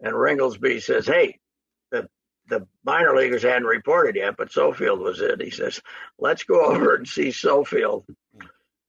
and 0.00 0.14
Ringolsby 0.14 0.82
says, 0.82 1.06
"Hey, 1.06 1.38
the 2.52 2.66
minor 2.84 3.16
leaguers 3.16 3.42
hadn't 3.42 3.64
reported 3.64 4.16
yet, 4.16 4.36
but 4.36 4.50
Sofield 4.50 4.98
was 4.98 5.20
in." 5.20 5.40
He 5.40 5.50
says, 5.50 5.80
"Let's 6.18 6.44
go 6.44 6.64
over 6.64 6.94
and 6.94 7.08
see 7.08 7.28
Sofield 7.28 8.04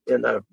in 0.07 0.21
the 0.21 0.43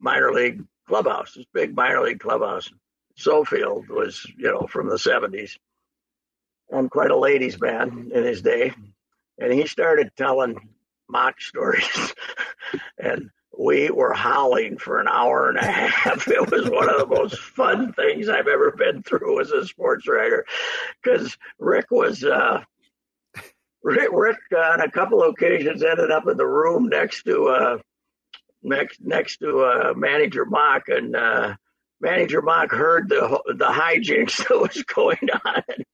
minor 0.00 0.32
league 0.32 0.64
clubhouse, 0.86 1.34
this 1.34 1.46
big 1.52 1.74
minor 1.74 2.02
league 2.02 2.20
clubhouse. 2.20 2.70
Sofield 3.18 3.88
was, 3.88 4.26
you 4.36 4.50
know, 4.50 4.66
from 4.66 4.88
the 4.88 4.96
70s 4.96 5.56
and 6.70 6.90
quite 6.90 7.10
a 7.10 7.16
ladies' 7.16 7.60
man 7.60 8.10
in 8.12 8.24
his 8.24 8.42
day. 8.42 8.72
And 9.38 9.52
he 9.52 9.66
started 9.66 10.10
telling 10.16 10.68
Mauch 11.08 11.40
stories. 11.40 12.14
and 12.98 13.30
we 13.58 13.90
were 13.90 14.12
howling 14.12 14.78
for 14.78 15.00
an 15.00 15.08
hour 15.08 15.48
and 15.48 15.58
a 15.58 15.64
half. 15.70 16.28
It 16.28 16.50
was 16.50 16.68
one 16.68 16.88
of 16.88 16.98
the 16.98 17.06
most 17.06 17.38
fun 17.38 17.92
things 17.92 18.28
I've 18.28 18.48
ever 18.48 18.72
been 18.72 19.02
through 19.02 19.40
as 19.40 19.50
a 19.50 19.66
sports 19.66 20.08
writer 20.08 20.44
because 21.02 21.36
Rick 21.58 21.90
was, 21.90 22.24
uh, 22.24 22.62
Rick, 23.82 24.08
Rick 24.12 24.38
uh, 24.52 24.58
on 24.58 24.80
a 24.80 24.90
couple 24.90 25.22
occasions 25.22 25.82
ended 25.82 26.10
up 26.10 26.26
in 26.28 26.36
the 26.36 26.46
room 26.46 26.88
next 26.88 27.24
to 27.24 27.48
uh, 27.48 27.78
next 28.62 29.00
next 29.02 29.38
to 29.38 29.60
uh, 29.60 29.94
manager 29.94 30.46
Mauch, 30.46 30.88
and 30.88 31.14
uh, 31.14 31.54
manager 32.00 32.42
Mauch 32.42 32.70
heard 32.70 33.08
the 33.08 33.40
the 33.56 33.66
hijinks 33.66 34.36
that 34.48 34.60
was 34.60 34.82
going 34.84 35.28
on 35.44 35.62
and 35.68 35.84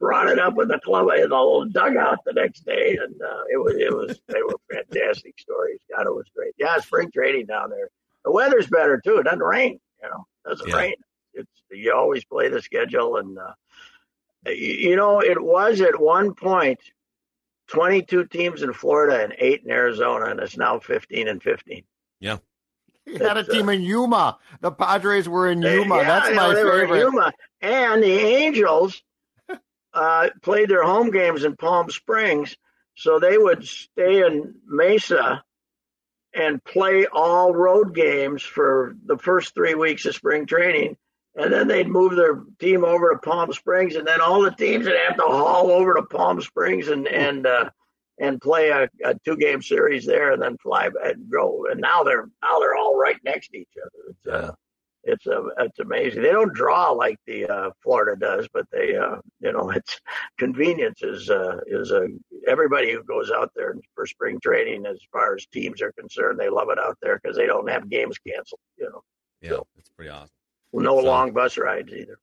brought 0.00 0.28
it 0.28 0.38
up 0.38 0.54
in 0.60 0.68
the 0.68 0.78
club 0.80 1.08
in 1.14 1.20
the 1.20 1.26
little 1.28 1.66
dugout 1.66 2.18
the 2.24 2.32
next 2.32 2.64
day, 2.64 2.96
and 3.02 3.14
uh, 3.22 3.42
it 3.52 3.56
was 3.58 3.74
it 3.76 3.92
was 3.94 4.20
they 4.28 4.42
were 4.42 4.56
fantastic 4.72 5.38
stories. 5.38 5.80
God, 5.94 6.06
it 6.06 6.14
was 6.14 6.26
great. 6.34 6.54
Yeah, 6.58 6.78
spring 6.78 7.10
training 7.12 7.46
down 7.46 7.70
there. 7.70 7.88
The 8.24 8.32
weather's 8.32 8.66
better 8.66 9.00
too. 9.02 9.18
It 9.18 9.24
doesn't 9.24 9.40
rain. 9.40 9.78
You 10.02 10.08
know, 10.10 10.26
it 10.44 10.48
doesn't 10.48 10.68
Yeah. 10.68 10.76
rain. 10.76 10.94
It's 11.34 11.62
you 11.70 11.92
always 11.94 12.24
play 12.24 12.48
the 12.48 12.62
schedule, 12.62 13.16
and 13.16 13.38
uh, 13.38 13.52
you, 14.46 14.54
you 14.90 14.96
know 14.96 15.20
it 15.20 15.40
was 15.42 15.80
at 15.80 16.00
one 16.00 16.34
point. 16.34 16.80
22 17.70 18.24
teams 18.28 18.62
in 18.62 18.72
Florida 18.72 19.22
and 19.22 19.34
eight 19.38 19.62
in 19.62 19.70
Arizona, 19.70 20.30
and 20.30 20.40
it's 20.40 20.56
now 20.56 20.78
15 20.78 21.28
and 21.28 21.42
15. 21.42 21.84
He 23.18 23.18
had 23.18 23.36
a 23.36 23.40
uh, 23.40 23.44
team 23.44 23.68
in 23.68 23.82
Yuma. 23.82 24.38
The 24.60 24.70
Padres 24.70 25.28
were 25.28 25.50
in 25.50 25.62
Yuma. 25.62 25.96
yeah, 25.96 26.04
That's 26.04 26.34
my 26.34 26.48
know, 26.48 26.54
they 26.54 26.64
were 26.64 26.82
in 26.82 26.88
favorite. 26.88 27.00
Yuma. 27.00 27.32
And 27.60 28.02
the 28.02 28.12
Angels 28.12 29.02
uh, 29.94 30.28
played 30.42 30.68
their 30.68 30.82
home 30.82 31.10
games 31.10 31.44
in 31.44 31.56
Palm 31.56 31.90
Springs, 31.90 32.56
so 32.96 33.18
they 33.18 33.38
would 33.38 33.66
stay 33.66 34.26
in 34.26 34.54
Mesa 34.66 35.42
and 36.34 36.62
play 36.64 37.06
all 37.06 37.54
road 37.54 37.94
games 37.94 38.42
for 38.42 38.94
the 39.06 39.18
first 39.18 39.54
three 39.54 39.74
weeks 39.74 40.04
of 40.04 40.14
spring 40.14 40.46
training. 40.46 40.96
And 41.34 41.52
then 41.52 41.68
they'd 41.68 41.88
move 41.88 42.16
their 42.16 42.42
team 42.58 42.84
over 42.84 43.12
to 43.12 43.18
Palm 43.18 43.52
Springs, 43.52 43.94
and 43.94 44.06
then 44.06 44.20
all 44.20 44.42
the 44.42 44.50
teams 44.50 44.86
would 44.86 44.96
have 45.06 45.16
to 45.16 45.22
haul 45.22 45.70
over 45.70 45.94
to 45.94 46.02
Palm 46.02 46.40
Springs 46.40 46.88
and 46.88 47.06
and 47.06 47.46
uh, 47.46 47.70
and 48.20 48.40
play 48.40 48.70
a, 48.70 48.88
a 49.04 49.14
two 49.24 49.36
game 49.36 49.62
series 49.62 50.04
there, 50.06 50.32
and 50.32 50.42
then 50.42 50.56
fly 50.58 50.90
and 51.04 51.30
go. 51.30 51.66
And 51.70 51.80
now 51.80 52.02
they're 52.02 52.28
now 52.42 52.58
they're 52.58 52.76
all 52.76 52.96
right 52.98 53.16
next 53.24 53.48
to 53.48 53.58
each 53.58 53.68
other. 53.80 54.10
It's 54.10 54.26
uh, 54.26 54.54
it's 55.04 55.26
uh, 55.26 55.44
it's 55.60 55.78
amazing. 55.78 56.22
They 56.22 56.32
don't 56.32 56.52
draw 56.52 56.90
like 56.90 57.16
the 57.26 57.46
uh, 57.46 57.70
Florida 57.82 58.18
does, 58.18 58.48
but 58.52 58.66
they 58.72 58.96
uh, 58.96 59.16
you 59.40 59.52
know 59.52 59.70
it's 59.74 60.00
convenience 60.38 61.02
is 61.02 61.30
uh, 61.30 61.60
is 61.66 61.90
a 61.92 62.08
everybody 62.46 62.92
who 62.92 63.02
goes 63.04 63.30
out 63.30 63.50
there 63.54 63.74
for 63.94 64.06
spring 64.06 64.38
training 64.42 64.84
as 64.86 64.98
far 65.12 65.34
as 65.34 65.46
teams 65.46 65.80
are 65.82 65.92
concerned, 65.92 66.38
they 66.38 66.48
love 66.48 66.68
it 66.70 66.78
out 66.78 66.96
there 67.02 67.20
because 67.22 67.36
they 67.36 67.46
don't 67.46 67.68
have 67.70 67.88
games 67.88 68.16
canceled. 68.26 68.60
You 68.76 68.90
know, 68.90 69.02
Yeah, 69.40 69.58
it's 69.78 69.90
pretty 69.90 70.10
awesome. 70.10 70.30
no 70.72 71.00
So- 71.00 71.06
long 71.06 71.32
bus 71.32 71.56
rides 71.58 71.92
either. 71.92 72.18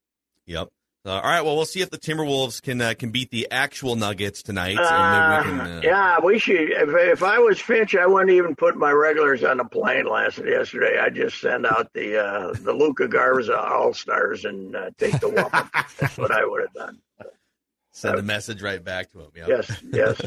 Yep. 0.48 0.68
Uh, 1.06 1.12
all 1.12 1.22
right. 1.22 1.42
Well, 1.42 1.56
we'll 1.56 1.66
see 1.66 1.82
if 1.82 1.92
the 1.92 2.00
Timberwolves 2.00 2.62
can 2.64 2.82
uh, 2.82 2.96
can 2.98 3.12
beat 3.12 3.30
the 3.30 3.48
actual 3.52 3.96
Nuggets 3.96 4.42
tonight. 4.42 4.78
Uh, 4.78 4.88
and 4.90 5.48
maybe 5.48 5.60
we 5.60 5.60
can, 5.60 5.78
uh, 5.78 5.82
yeah, 5.84 6.20
we 6.24 6.40
should. 6.40 6.72
If, 6.72 6.90
if 6.90 7.22
I 7.22 7.38
was 7.38 7.60
Finch, 7.60 7.96
I 7.96 8.08
wouldn't 8.08 8.32
even 8.32 8.56
put 8.56 8.76
my 8.76 8.92
regulars 8.92 9.44
on 9.44 9.58
the 9.58 9.66
plane 9.66 10.06
last 10.06 10.40
yesterday. 10.40 10.98
I'd 10.98 11.14
just 11.14 11.40
send 11.40 11.68
out 11.68 11.94
the 11.94 12.20
uh, 12.24 12.54
the 12.60 12.74
Luka 12.74 13.08
Garza 13.08 13.60
All 13.60 13.94
Stars 13.94 14.46
and 14.46 14.76
uh, 14.76 14.90
take 14.98 15.20
the 15.20 15.30
whooping. 15.30 15.70
That's 16.00 16.18
what 16.18 16.32
I 16.32 16.44
would 16.44 16.62
have 16.62 16.74
done. 16.74 17.00
Send 17.92 18.18
a 18.18 18.24
message 18.24 18.64
right 18.64 18.84
back 18.84 19.12
to 19.12 19.20
him. 19.20 19.32
Yep. 19.36 19.48
Yes, 19.48 19.84
yes. 19.94 20.22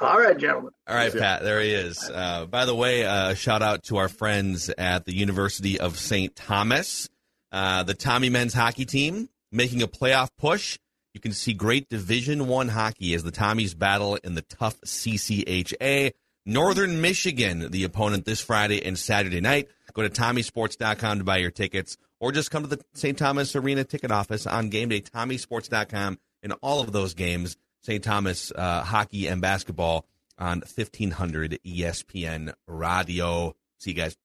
All 0.00 0.18
right, 0.18 0.38
gentlemen. 0.38 0.70
All 0.86 0.94
right, 0.94 1.12
Pat. 1.12 1.42
There 1.42 1.60
he 1.60 1.72
is. 1.72 2.08
Uh, 2.08 2.46
by 2.46 2.64
the 2.64 2.74
way, 2.74 3.04
uh, 3.04 3.34
shout 3.34 3.62
out 3.62 3.82
to 3.84 3.98
our 3.98 4.08
friends 4.08 4.70
at 4.70 5.04
the 5.04 5.14
University 5.14 5.78
of 5.78 5.98
St. 5.98 6.34
Thomas, 6.34 7.10
uh, 7.52 7.82
the 7.82 7.92
Tommy 7.92 8.30
men's 8.30 8.54
hockey 8.54 8.86
team 8.86 9.28
making 9.52 9.82
a 9.82 9.88
playoff 9.88 10.30
push. 10.38 10.78
You 11.14 11.20
can 11.20 11.32
see 11.32 11.52
great 11.52 11.88
Division 11.88 12.46
One 12.46 12.68
hockey 12.68 13.14
as 13.14 13.22
the 13.22 13.32
Tommies 13.32 13.76
battle 13.76 14.16
in 14.16 14.34
the 14.34 14.42
tough 14.42 14.80
CCHA. 14.82 16.12
Northern 16.46 17.00
Michigan, 17.00 17.70
the 17.70 17.84
opponent 17.84 18.24
this 18.24 18.40
Friday 18.40 18.84
and 18.84 18.98
Saturday 18.98 19.40
night. 19.40 19.68
Go 19.92 20.02
to 20.02 20.08
TommySports.com 20.08 21.18
to 21.18 21.24
buy 21.24 21.38
your 21.38 21.50
tickets, 21.50 21.96
or 22.20 22.32
just 22.32 22.50
come 22.50 22.62
to 22.62 22.68
the 22.68 22.82
St. 22.94 23.18
Thomas 23.18 23.54
Arena 23.56 23.84
ticket 23.84 24.10
office 24.10 24.46
on 24.46 24.68
game 24.68 24.88
day. 24.88 25.00
TommySports.com 25.00 26.18
and 26.42 26.54
all 26.62 26.80
of 26.80 26.92
those 26.92 27.14
games. 27.14 27.56
St. 27.82 28.02
Thomas 28.02 28.52
uh, 28.54 28.82
hockey 28.82 29.26
and 29.26 29.40
basketball 29.40 30.06
on 30.38 30.60
1500 30.60 31.58
ESPN 31.64 32.52
radio. 32.66 33.54
See 33.78 33.90
you 33.90 33.96
guys. 33.96 34.16